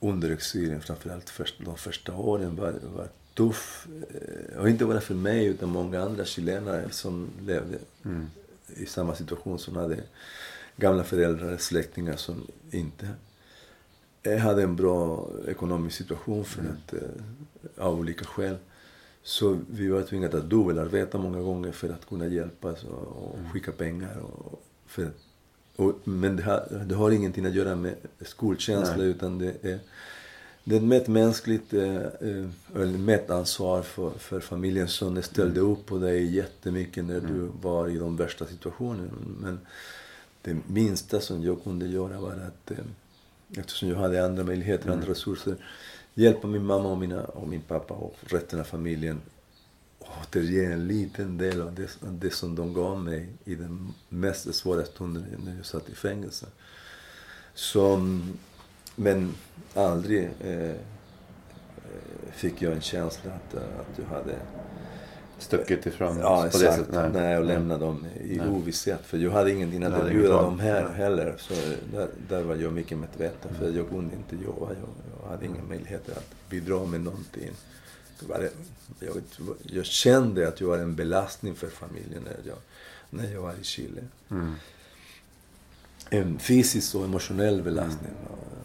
[0.00, 3.88] under exilen, framförallt först, de första åren, var, var tuff.
[4.10, 8.26] Eh, och inte bara för mig, utan många andra chilenare som levde Mm.
[8.76, 9.96] I samma situation som hade
[10.76, 13.08] gamla föräldrar, släktingar som inte
[14.40, 16.72] hade en bra ekonomisk situation för Mm.
[16.72, 18.56] att, eh, av olika skäl.
[19.22, 23.50] Så vi var tvingade att dubbelarbeta många gånger för att kunna hjälpas och, Mm.
[23.50, 24.16] skicka pengar.
[24.18, 25.10] Och, för,
[25.76, 29.06] och, men det har, det har ingenting att göra med skuldkänsla Nej.
[29.06, 29.78] utan det är,
[30.64, 35.98] det är ett medmänskligt eh, eh, eller medansvar för, för familjen som ställde upp på
[35.98, 37.52] dig jättemycket när du Mm.
[37.62, 39.10] var i de värsta situationerna.
[39.40, 39.58] Men
[40.42, 42.76] det minsta som jag kunde göra var att, eh,
[43.56, 44.98] eftersom jag hade andra möjligheter, Mm.
[44.98, 45.56] andra resurser,
[46.14, 49.20] hjälpa min mamma och, mina, och min pappa och resten av familjen
[50.22, 54.84] återge en liten del av det, det som de gav mig i den mest svåra
[54.84, 56.46] stunden när jag satt i fängelse.
[57.54, 58.38] Så, mm,
[59.00, 59.34] men
[59.74, 60.74] aldrig eh, eh,
[62.32, 64.34] fick jag en känsla att, eh, att jag hade
[65.38, 67.12] Stuckit ifrån Ja, på det sättet?
[67.14, 67.38] Nej.
[67.38, 68.48] och lämna dem i Nej.
[68.48, 69.00] ovisshet.
[69.06, 70.92] För jag hade ingenting att Du erbjuda dem här Nej.
[70.94, 71.34] heller.
[71.38, 71.54] Så
[71.92, 73.54] där, där var jag mycket medveten.
[73.54, 73.76] För Mm.
[73.76, 74.66] jag kunde inte jobba.
[74.68, 74.88] Jag,
[75.22, 77.50] jag hade inga möjligheter att bidra med någonting.
[78.20, 78.50] Det,
[79.00, 79.16] jag,
[79.62, 82.56] jag kände att jag var en belastning för familjen när jag,
[83.10, 84.02] när jag var i Chile.
[84.30, 84.54] Mm.
[86.10, 88.10] En fysisk och emotionell belastning.
[88.10, 88.59] Mm.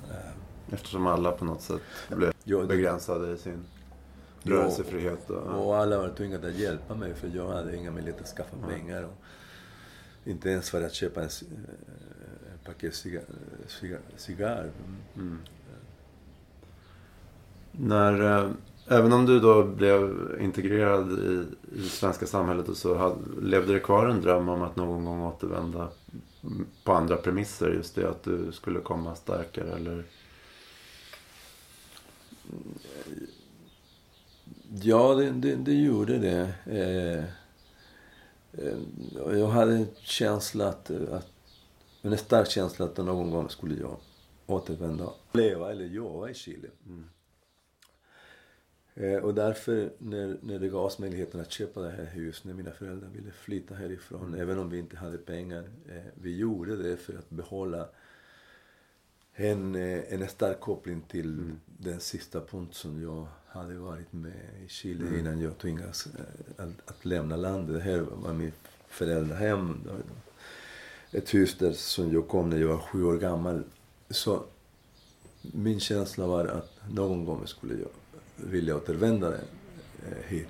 [0.71, 3.59] Eftersom alla på något sätt blev Ja, det- begränsade i sin
[4.43, 5.29] Ja, rörelsefrihet.
[5.29, 8.55] Och, Och alla var tvungna att hjälpa mig för jag hade inga möjligheter att skaffa
[8.67, 8.75] Nej.
[8.79, 9.03] pengar.
[9.03, 9.13] Och
[10.25, 13.23] inte ens för att köpa en, ci- eh, en paket cigar.
[13.67, 14.59] cigar, cigar.
[14.85, 14.97] Mm.
[15.27, 15.39] Mm.
[17.71, 18.49] När, eh,
[18.87, 21.45] även om du då blev integrerad i,
[21.75, 25.05] i det svenska samhället och så hade, levde det kvar en dröm om att någon
[25.05, 25.87] gång återvända
[26.43, 27.69] mm, på andra premisser.
[27.73, 30.03] Just det att du skulle komma starkare eller?
[34.81, 36.53] Ja, det, det, det gjorde det.
[36.65, 37.23] Eh,
[38.65, 38.77] eh,
[39.39, 41.27] jag hade en känsla att, att,
[42.01, 43.97] en stark känsla att någon gång skulle jag
[44.45, 45.09] återvända.
[45.31, 46.67] Leva eller jobba i Chile.
[46.85, 47.05] Mm.
[48.97, 52.71] Eh, och därför, när, när det gavs möjligheten att köpa det här huset, när mina
[52.71, 54.39] föräldrar ville flytta härifrån, Mm.
[54.39, 57.89] även om vi inte hade pengar, eh, vi gjorde det för att behålla
[59.35, 61.59] en, eh, en stark koppling till Mm.
[61.77, 65.19] den sista punkt som jag hade varit med i Chile Mm.
[65.19, 66.21] innan jag tvingades eh,
[66.65, 67.75] att, att lämna landet.
[67.75, 68.53] Det här var mitt
[68.87, 69.79] föräldrahem.
[71.11, 73.63] Ett hus där som jag kom när jag var sju år gammal.
[74.09, 74.43] Så
[75.41, 77.89] min känsla var att någon gång skulle jag
[78.35, 80.47] vilja återvända eh, hit.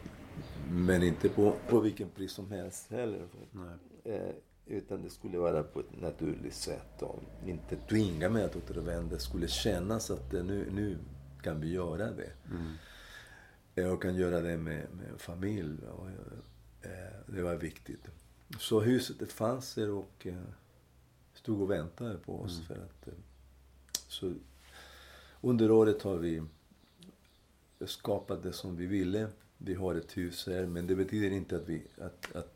[0.72, 3.28] Men inte på, på vilken pris som helst heller.
[3.52, 4.36] Nej.
[4.68, 9.16] Eh, utan det skulle vara på ett naturligt sätt och inte tvinga mig att återvända.
[9.16, 10.98] Det skulle kännas att eh, nu, nu
[11.42, 12.32] kan vi göra det.
[12.52, 12.74] Mm.
[13.76, 15.78] Jag kan göra det med, med familj.
[15.88, 16.08] Och,
[16.82, 18.08] eh, det var viktigt.
[18.60, 20.36] Så huset fanns där och eh,
[21.34, 22.66] stod och väntade på oss Mm.
[22.66, 23.14] för att eh,
[24.08, 24.34] Så
[25.42, 26.44] under året har vi
[27.86, 29.28] skapat det som vi ville.
[29.58, 32.55] Vi har ett hus här, men det betyder inte att, vi, att, att,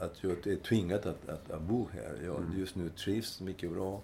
[0.00, 2.24] att, jag är tvingad att, att, att bo här.
[2.24, 2.58] Jag Mm.
[2.58, 4.00] just nu trivs mycket bra.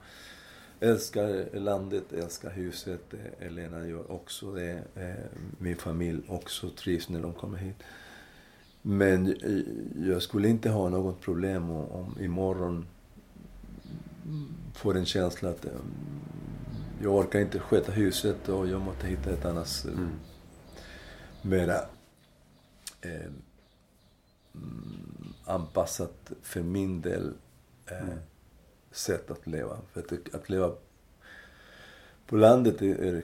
[0.81, 3.15] Älskar landet, älskar huset.
[3.41, 4.83] Elena gör också det.
[4.95, 7.77] Eh, Min familj också trivs när de kommer hit.
[8.83, 12.87] Men eh, jag skulle inte ha något problem om, om imorgon
[14.75, 15.71] får en känsla att eh,
[17.03, 20.09] jag orkar inte sköta huset och jag måste hitta ett annat Mm.
[21.43, 21.77] mera
[23.01, 23.31] eh,
[25.45, 27.35] anpassat för min del
[27.87, 28.19] eh, Mm.
[28.91, 29.79] sätt att leva.
[29.93, 30.73] För att, att leva
[32.27, 33.23] på landet är, är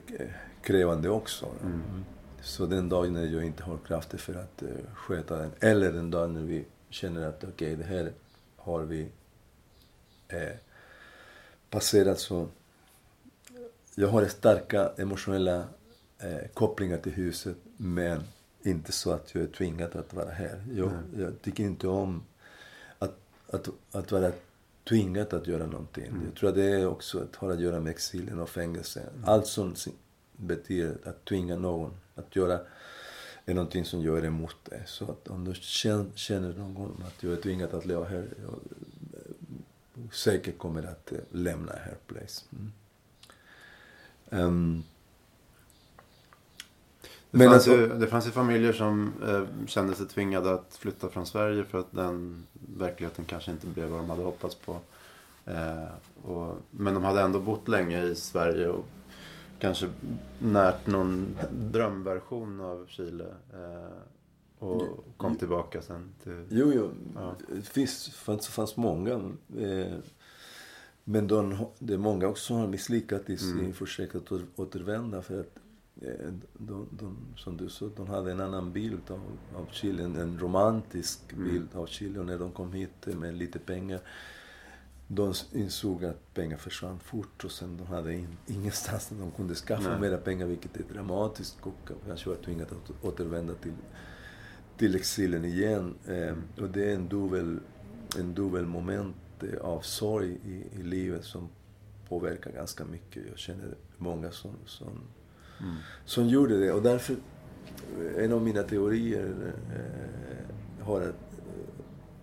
[0.61, 1.45] krävande också.
[1.63, 2.05] Mm.
[2.41, 6.11] Så den dagen när jag inte har krafter för att eh, sköta den, eller den
[6.11, 8.11] dagen när vi känner att okej, det här
[8.57, 9.07] har vi
[10.27, 10.55] eh,
[11.69, 12.47] passerat så...
[13.95, 15.67] Jag har starka emotionella
[16.19, 18.23] eh, kopplingar till huset, men
[18.63, 20.63] inte så att jag är tvingad att vara här.
[20.71, 22.23] Jag, jag tycker inte om
[22.99, 23.15] att,
[23.49, 24.31] att, att vara
[24.89, 26.11] tvingad att göra någonting.
[26.25, 29.09] Jag tror att det är också att har att göra med exilen och fängelse.
[29.25, 29.75] Allt som
[30.31, 32.59] betyder att tvinga någon att göra
[33.45, 34.83] är någonting som jag är emot det.
[34.85, 35.53] Så att om du
[36.15, 38.59] känner, någon att jag är tvingad att leva här, jag
[40.13, 42.45] säkert kommer att eh, lämna här place.
[42.51, 42.71] Mm.
[44.29, 44.83] Ehm,
[47.33, 50.75] Det, Men fanns alltså- ju, det fanns ju familjer som eh, kände sig tvingade att
[50.75, 52.43] flytta från Sverige för att den
[52.77, 54.77] verkligheten kanske inte blev vad de hade hoppats på.
[55.45, 55.83] Eh,
[56.31, 58.85] och, men de hade ändå bott länge i Sverige och
[59.59, 59.87] kanske
[60.39, 63.25] närt någon drömversion av Chile.
[63.53, 63.97] Eh,
[64.59, 66.45] och kom tillbaka sen till...
[66.49, 66.89] Jo, jo.
[67.15, 67.35] Ja.
[67.55, 69.11] Det finns, fanns, fanns många.
[69.59, 69.93] Eh,
[71.03, 73.73] men de, det är många också som har misslyckats i sin Mm.
[73.73, 75.21] försök att åter- återvända.
[75.21, 75.55] För att
[76.53, 79.21] de, de, som du sa, de hade en annan bild av,
[79.55, 80.03] av Chile.
[80.03, 81.43] En, romantisk Mm.
[81.51, 82.19] bild av Chile.
[82.19, 83.99] Och när de kom hit med lite pengar.
[85.07, 89.55] De insåg att pengar försvann fort och sen de hade in, ingenstans där de kunde
[89.55, 89.99] skaffa Nej.
[89.99, 93.73] mera pengar vilket är dramatiskt och kanske var tvingade att återvända till
[94.77, 95.95] till exilen igen.
[96.07, 97.59] Eh, och det är en dubbel,
[98.19, 101.49] en dubbel moment eh, av sorg i, i livet som
[102.09, 103.23] påverkar ganska mycket.
[103.29, 104.99] Jag känner många som, som,
[105.63, 105.75] Mm.
[106.05, 106.71] som gjorde det.
[106.71, 107.15] Och därför,
[108.17, 109.33] en av mina teorier
[109.75, 111.15] eh, har, att,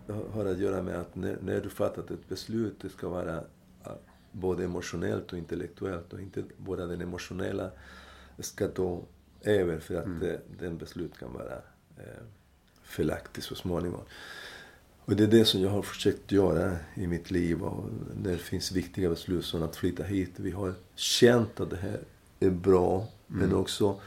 [0.08, 3.36] eh, har att göra med att när, när du fattat ett beslut, det ska vara
[3.84, 3.92] eh,
[4.32, 6.12] både emotionellt och intellektuellt.
[6.12, 7.70] Och inte bara den emotionella
[8.38, 9.02] ska ta
[9.42, 10.30] över för att Mm.
[10.30, 11.54] eh, den beslut kan vara
[11.96, 12.22] eh,
[12.82, 14.00] felaktig så småningom.
[15.04, 17.62] Och det är det som jag har försökt göra i mitt liv.
[17.62, 17.84] Och
[18.22, 20.30] när det finns viktiga beslut som att flytta hit.
[20.36, 22.00] Vi har känt att det här
[22.40, 23.08] är bra.
[23.30, 23.56] Men Mm.
[23.60, 24.00] också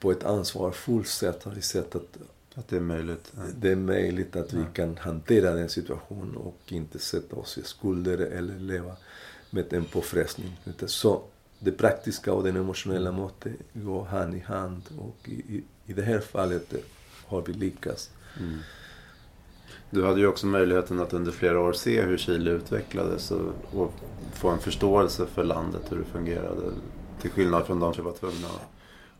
[0.00, 2.16] på ett ansvarsfullt sätt har vi sett att
[2.54, 3.32] Att det är möjligt.
[3.36, 3.42] Ja.
[3.58, 4.66] det är möjligt att vi Ja.
[4.72, 8.96] kan hantera den situationen och inte sätta oss i skulder eller leva
[9.50, 10.56] med en påfrestning.
[10.86, 11.22] Så
[11.58, 14.82] det praktiska och den emotionella måste gå hand i hand.
[14.98, 16.74] Och i, i, i det här fallet
[17.26, 18.10] har vi lyckats.
[18.40, 18.58] Mm.
[19.90, 23.92] Du hade ju också möjligheten att under flera år se hur Chile utvecklades och, och
[24.34, 26.72] få en förståelse för landet, hur det fungerade.
[27.20, 28.68] Till skillnad från de som var tvungna att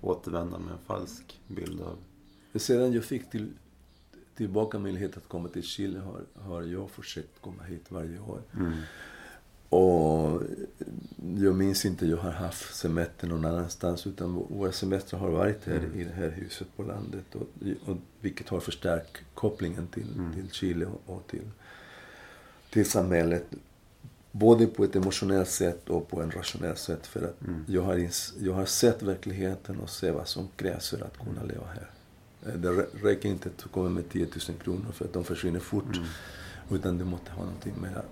[0.00, 1.96] återvända med en falsk bild av...
[2.58, 3.48] Sedan jag fick till,
[4.36, 8.40] tillbaka möjlighet att komma till Chile har, har jag försökt komma hit varje år.
[8.56, 8.72] Mm.
[9.68, 10.42] Och
[11.36, 15.76] jag minns inte jag har haft semester någon annanstans utan våra semestrar har varit här
[15.78, 16.00] Mm.
[16.00, 17.34] i det här huset på landet.
[17.34, 17.46] Och,
[17.90, 20.32] och, vilket har förstärkt kopplingen till, Mm.
[20.34, 21.50] till Chile och, och till,
[22.70, 23.46] till samhället.
[24.38, 27.06] Både på ett emotionellt sätt och på en rationellt sätt.
[27.06, 27.64] För att Mm.
[27.68, 28.08] jag, har
[28.38, 31.90] jag har sett verkligheten och sett vad som krävs för att kunna leva här.
[32.46, 35.60] Eh, Det rä- räcker inte att komma med 10 000 kronor för att de försvinner
[35.60, 35.96] fort.
[35.96, 36.08] Mm.
[36.70, 38.02] Utan du måste ha någonting mer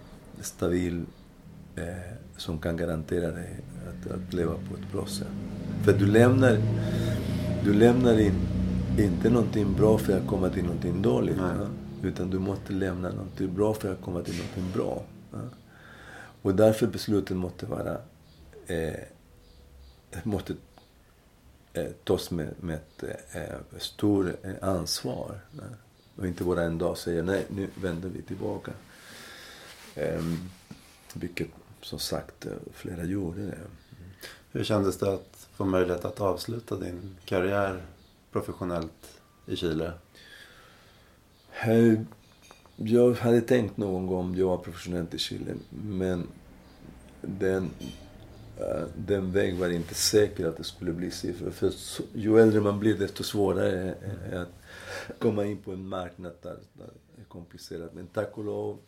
[0.41, 1.05] stabil
[1.77, 1.85] eh,
[2.37, 3.57] som kan garantera dig
[3.89, 5.27] att, att leva på ett bra sätt.
[5.85, 6.59] För du lämnar,
[7.65, 8.35] du lämnar in,
[8.99, 11.39] inte någonting bra för att komma till någonting dåligt.
[11.39, 11.69] Va?
[12.03, 15.03] Utan du måste lämna någonting bra för att komma till någonting bra.
[15.31, 15.41] Va?
[16.45, 17.99] Och därför beslutet måste vara
[18.67, 19.01] eh,
[20.23, 20.55] måste
[21.73, 25.41] eh, tas med, med ett eh, stort eh, ansvar.
[25.51, 25.65] Va?
[26.17, 28.73] Och inte bara en dag säga nej, nu vänder vi tillbaka.
[29.95, 30.51] Ehm,
[31.15, 31.49] vilket
[31.83, 33.59] som sagt eh, flera gjorde det.
[34.53, 37.83] Hur kändes det att få möjlighet att avsluta din karriär
[38.33, 39.93] professionellt i Chile?
[41.67, 42.01] Eh,
[42.77, 45.55] jag hade tänkt någon gång att jag var professionell i Chile.
[45.71, 46.27] Men
[47.21, 47.71] den
[48.61, 51.51] eh, den väg var inte säker att det skulle bli siffror.
[51.51, 51.73] För
[52.13, 56.59] ju äldre man blir desto svårare är det att komma in på en marknad där,
[56.73, 57.95] där det är komplicerat.
[57.95, 58.79] Men tack och lov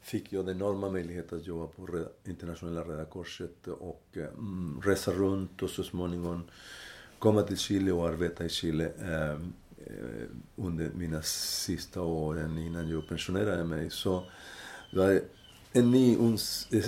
[0.00, 5.12] fick jag den enorma möjligheten att jobba på internationella Röda Korset och eh, mm, resa
[5.12, 6.42] runt och så småningom
[7.18, 9.38] komma till Chile och arbeta i Chile eh,
[10.56, 13.90] under mina sista åren innan jag pensionerade mig.
[13.90, 14.24] Så
[14.90, 15.20] det var
[15.72, 16.16] en ny,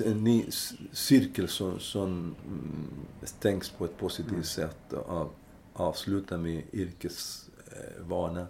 [0.04, 0.46] en ny
[0.92, 2.88] cirkel som, som mm,
[3.22, 4.44] stängs på ett positivt mm.
[4.44, 5.34] sätt och
[5.72, 8.46] avsluta min yrkesvana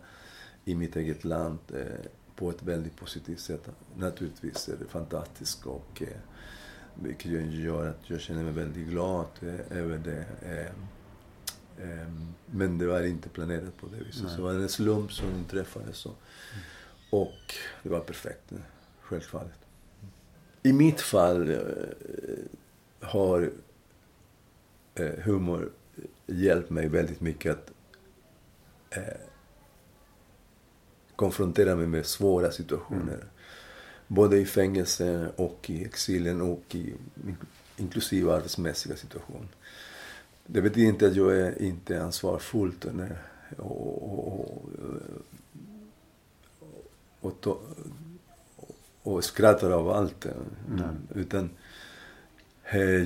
[0.64, 3.68] i mitt eget land eh, på ett väldigt positivt sätt.
[3.96, 6.18] Naturligtvis är det fantastiskt och eh,
[6.94, 10.26] vilket gör att jag känner mig väldigt glad eh, över det.
[12.50, 14.22] Men det var inte planerat på det viset.
[14.22, 14.30] Nej.
[14.30, 15.92] Så det var en slump som inträffade.
[15.92, 16.10] Så.
[17.10, 18.52] Och det var perfekt,
[19.00, 19.58] självfallet.
[20.62, 21.58] I mitt fall eh,
[23.00, 23.50] har
[24.94, 25.72] eh, humor
[26.26, 27.72] hjälpt mig väldigt mycket att
[28.90, 29.20] eh,
[31.16, 33.14] konfrontera mig med svåra situationer.
[33.14, 33.26] Mm.
[34.06, 36.94] Både i fängelse och i exilen och i
[37.76, 39.48] inklusive arbetsmässiga situationer.
[40.46, 42.72] Det betyder inte att jag är inte ansvarsfull
[43.56, 44.44] och,
[47.20, 47.62] och, och, och,
[49.02, 50.26] och skrattar av allt.
[50.68, 50.96] Mm.
[51.14, 51.50] Utan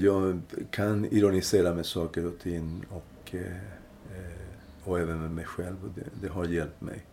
[0.03, 3.35] jag kan ironisera med saker och ting och,
[4.85, 5.85] och även med mig själv.
[5.85, 7.07] Och det, det har hjälpt mig.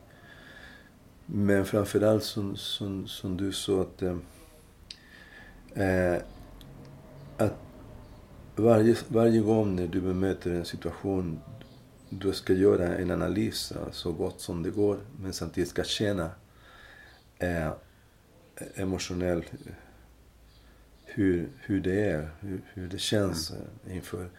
[1.26, 4.18] Men framförallt som, som, som du sa att, eh,
[7.38, 7.67] att
[8.58, 11.40] varje, varje gång när du bemöter en situation
[12.10, 16.30] du ska göra en analys så gott som det går men samtidigt ska känna
[17.38, 17.72] eh,
[18.76, 19.52] emotionellt
[21.06, 23.96] hur, hur det är, hur, hur det känns mm.
[23.96, 24.30] inför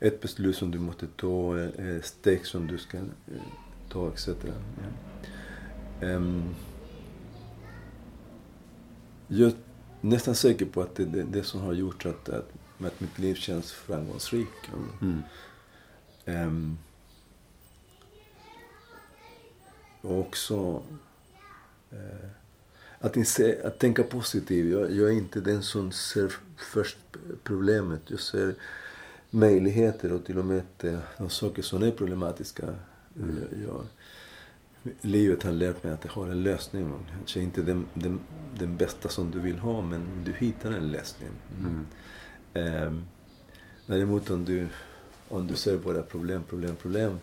[0.00, 3.04] ett beslut som du måste ta, ett steg som du ska eh,
[3.88, 4.28] ta etc.
[4.28, 6.06] Ja.
[6.16, 6.54] Um,
[9.28, 9.54] jag är
[10.00, 12.52] nästan säker på att det är det, det, som har gjort att, att,
[12.86, 14.70] att mitt liv känns framgångsrikt.
[15.00, 15.22] Mm.
[16.24, 16.78] Um,
[20.00, 20.82] och också
[21.92, 22.30] uh,
[22.98, 24.72] att, inse, att tänka positivt.
[24.72, 26.98] Jag, jag, är inte den som ser först
[27.42, 28.00] problemet.
[28.06, 28.54] Jag ser
[29.30, 30.62] möjligheter och till och med
[31.18, 32.64] de saker som är problematiska.
[33.16, 33.38] Mm.
[33.66, 33.86] Jag,
[35.00, 36.92] livet har lärt mig att det har en lösning.
[37.16, 38.20] Kanske inte den, den,
[38.58, 41.30] den bästa som du vill ha, men du hittar en lösning.
[41.58, 41.86] Mm.
[42.54, 42.92] Eh,
[43.86, 44.68] däremot om du,
[45.28, 47.18] om du ser bara problem, problem, problem.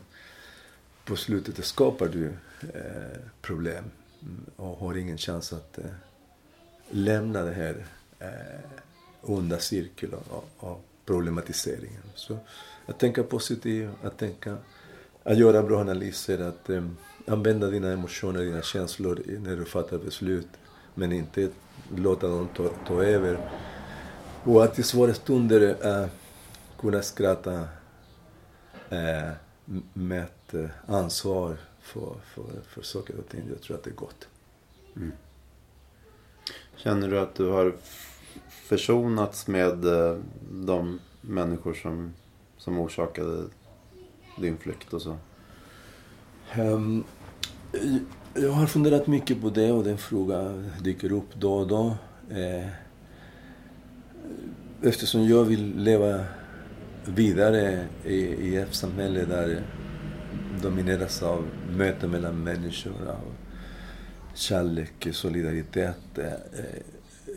[1.06, 2.26] På slutet skapar du
[2.74, 3.84] eh, problem
[4.22, 5.86] mm, och har ingen chans att eh,
[6.90, 7.86] lämna det här
[8.20, 8.70] eh,
[9.22, 12.04] onda cirkeln av, av problematiseringen.
[12.16, 12.38] Så
[12.86, 14.58] att tänka positivt, att tänka,
[15.24, 16.88] att göra bra analyser, att eh,
[17.28, 20.48] använda dina emotioner, dina känslor när du fattar beslut.
[20.94, 21.50] Men inte
[21.96, 23.50] låta dem ta, ta över.
[24.48, 26.08] Och att i svåra stunder äh,
[26.80, 27.68] kunna skratta
[28.90, 29.32] äh,
[29.94, 33.42] med ett äh, ansvar för, för, för saker och ting.
[33.50, 34.28] Jag tror att det är gott.
[34.96, 35.12] Mm.
[36.76, 37.76] Känner du att du har
[38.50, 39.78] försonats med
[40.52, 42.14] de människor som,
[42.58, 43.44] som orsakade
[44.38, 45.18] din flykt och så?
[46.58, 47.04] Um,
[48.34, 51.96] jag har funderat mycket på det och den frågan dyker upp då och då.
[52.30, 52.87] Eh,
[54.82, 56.24] eftersom jag vill leva
[57.06, 59.64] vidare i, ett samhälle där
[60.62, 63.36] domineras av möten mellan människor, av
[64.34, 66.18] kärlek, solidaritet.
[66.18, 66.34] Eh,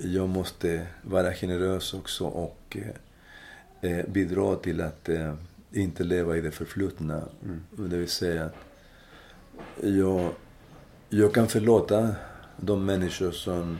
[0.05, 2.77] jag måste vara generös också och
[3.81, 5.09] eh, bidra till att
[5.73, 7.23] inte leva i det förflutna.
[7.45, 7.91] Mm.
[7.91, 8.51] Det vill säga
[9.83, 10.33] jag,
[11.09, 12.15] jag kan förlåta
[12.57, 13.79] de människor som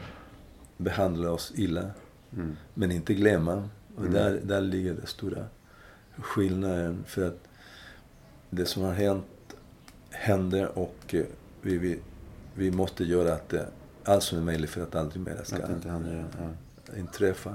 [0.77, 1.91] behandlar oss illa.
[2.33, 2.57] Mm.
[2.73, 3.69] Men inte glömma.
[3.95, 4.13] Och mm.
[4.13, 5.45] där, där ligger den stora
[6.17, 7.03] skillnaden.
[7.07, 7.39] För att
[8.49, 9.25] det som har hänt
[10.09, 11.25] händer och eh,
[11.61, 11.99] vi, vi,
[12.55, 13.67] vi måste göra att det,
[14.03, 16.97] allt som är möjligt för att aldrig mer ska händer, ja.
[16.97, 17.53] inträffa.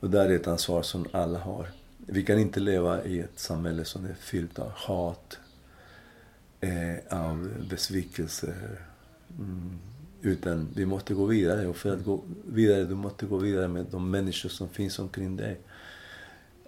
[0.00, 1.68] Och där är ett ansvar som alla har.
[2.06, 5.38] Vi kan inte leva i ett samhälle som är fyllt av hat,
[6.60, 8.54] eh, av besvikelse.
[9.38, 9.78] Mm.
[10.24, 11.66] Utan vi måste gå vidare.
[11.66, 15.36] Och för att gå vidare, du måste gå vidare med de människor som finns omkring
[15.36, 15.60] dig.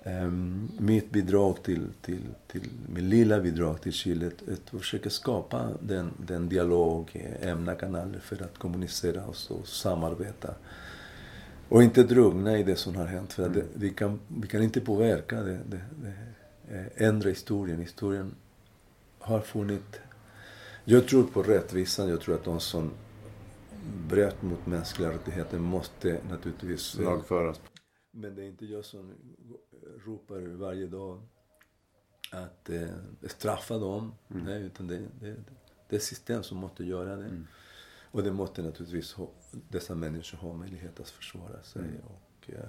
[0.05, 5.69] Um, mitt bidrag till, till, till, mitt lilla bidrag till Chile är att försöka skapa
[5.81, 10.55] den, den dialog, eh, ämna kanaler för att kommunicera oss och samarbeta.
[11.69, 13.33] Och inte drugna i det som har hänt.
[13.33, 16.15] För det, vi, kan, vi kan inte påverka det, det, det,
[16.77, 17.81] eh, ändra historien.
[17.81, 18.35] Historien
[19.19, 20.01] har funnit...
[20.85, 22.09] Jag tror på rättvisan.
[22.09, 22.91] Jag tror att de som
[24.09, 26.99] bröt mot mänskliga rättigheter måste naturligtvis...
[26.99, 27.61] Lagföras.
[28.11, 29.13] Men det är inte jag som
[30.05, 31.23] ropar varje dag
[32.33, 32.89] att eh,
[33.23, 34.15] straffa dem.
[34.29, 35.37] Nej, utan det, det,
[35.89, 37.31] det är system som måste göra det.
[38.11, 39.31] Och det måste naturligtvis ha,
[39.69, 41.83] dessa människor ha möjlighet att försvara sig.
[42.05, 42.69] Och eh,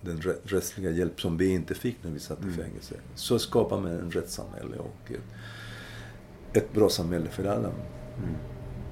[0.00, 3.00] den rä- rättsliga hjälp som vi inte fick när vi satt i fängelse.
[3.14, 5.22] Så skapar man en rättssamhälle och ett,
[6.56, 7.72] ett bra samhälle för alla.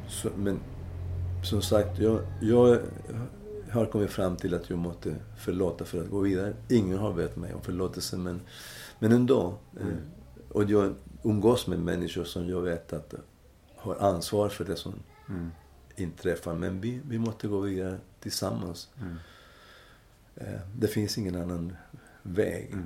[0.09, 0.61] Så, men
[1.43, 2.81] som sagt, jag, jag
[3.71, 6.55] har kommit fram till att jag måste förlåta för att gå vidare.
[6.69, 8.41] Ingen har bett mig om förlåtelse men,
[8.99, 9.55] men ändå.
[9.81, 9.87] Eh,
[10.49, 13.15] och jag umgås med människor som jag vet att
[13.77, 14.95] har ansvar för det som
[15.97, 16.55] inträffar.
[16.55, 18.89] Men vi, vi måste gå vidare tillsammans.
[20.35, 21.77] Eh, det finns ingen annan
[22.23, 22.77] väg.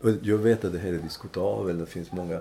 [0.00, 1.78] Och jag vet att det här är diskutabelt.
[1.78, 2.40] Det finns många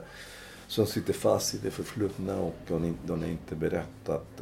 [0.68, 4.42] som sitter fast i det förflutna och de, de är inte beredda att,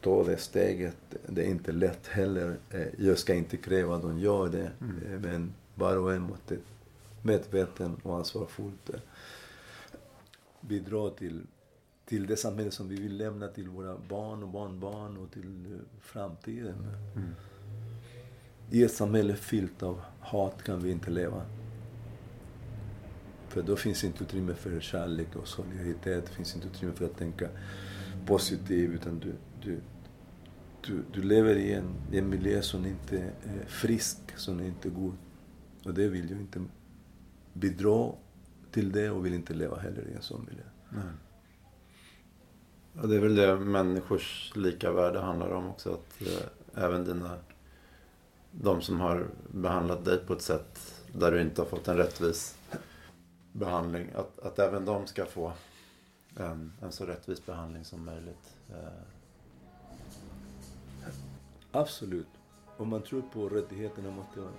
[0.00, 0.96] ta det steget.
[1.26, 2.56] Det är inte lätt heller.
[2.70, 4.70] Eh, Jag ska inte kräva att de gör det.
[4.80, 6.56] Eh, Men var och en måste
[7.22, 9.00] medveten och ansvarsfullt eh,
[10.60, 11.42] bidra till,
[12.06, 16.74] till det samhälle som vi vill lämna till våra barn och barnbarn och till framtiden.
[18.70, 21.42] I ett samhälle fyllt av hat kan vi inte leva.
[23.48, 26.26] För då finns inte utrymme för kärlek och solidaritet.
[26.26, 27.48] Det finns inte utrymme för att tänka
[28.26, 28.90] positivt.
[28.94, 29.32] Utan du,
[29.66, 29.80] du,
[30.80, 34.92] du, du lever i en, i en miljö som inte är frisk, som inte är
[34.92, 35.16] god.
[35.84, 36.64] Och det vill jag inte
[37.52, 38.12] bidra
[38.70, 40.64] till det och vill inte leva heller i en sån miljö.
[43.00, 45.92] Och det är väl det människors lika värde handlar om också.
[45.92, 47.38] Att eh, även dina,
[48.50, 52.58] de som har behandlat dig på ett sätt där du inte har fått en rättvis
[53.52, 54.10] behandling.
[54.14, 55.52] Att, att även de ska få
[56.36, 58.56] en, en så rättvis behandling som möjligt.
[58.70, 59.15] Eh,
[61.76, 62.26] Absolut.
[62.76, 64.52] Om man tror på rättigheterna måste man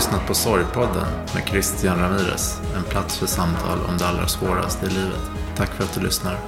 [0.00, 2.60] lyssnat på Sorgpodden med Christian Ramirez.
[2.76, 5.30] En plats för samtal om det allra svåraste i livet.
[5.56, 6.38] Tack för att du lyssnar.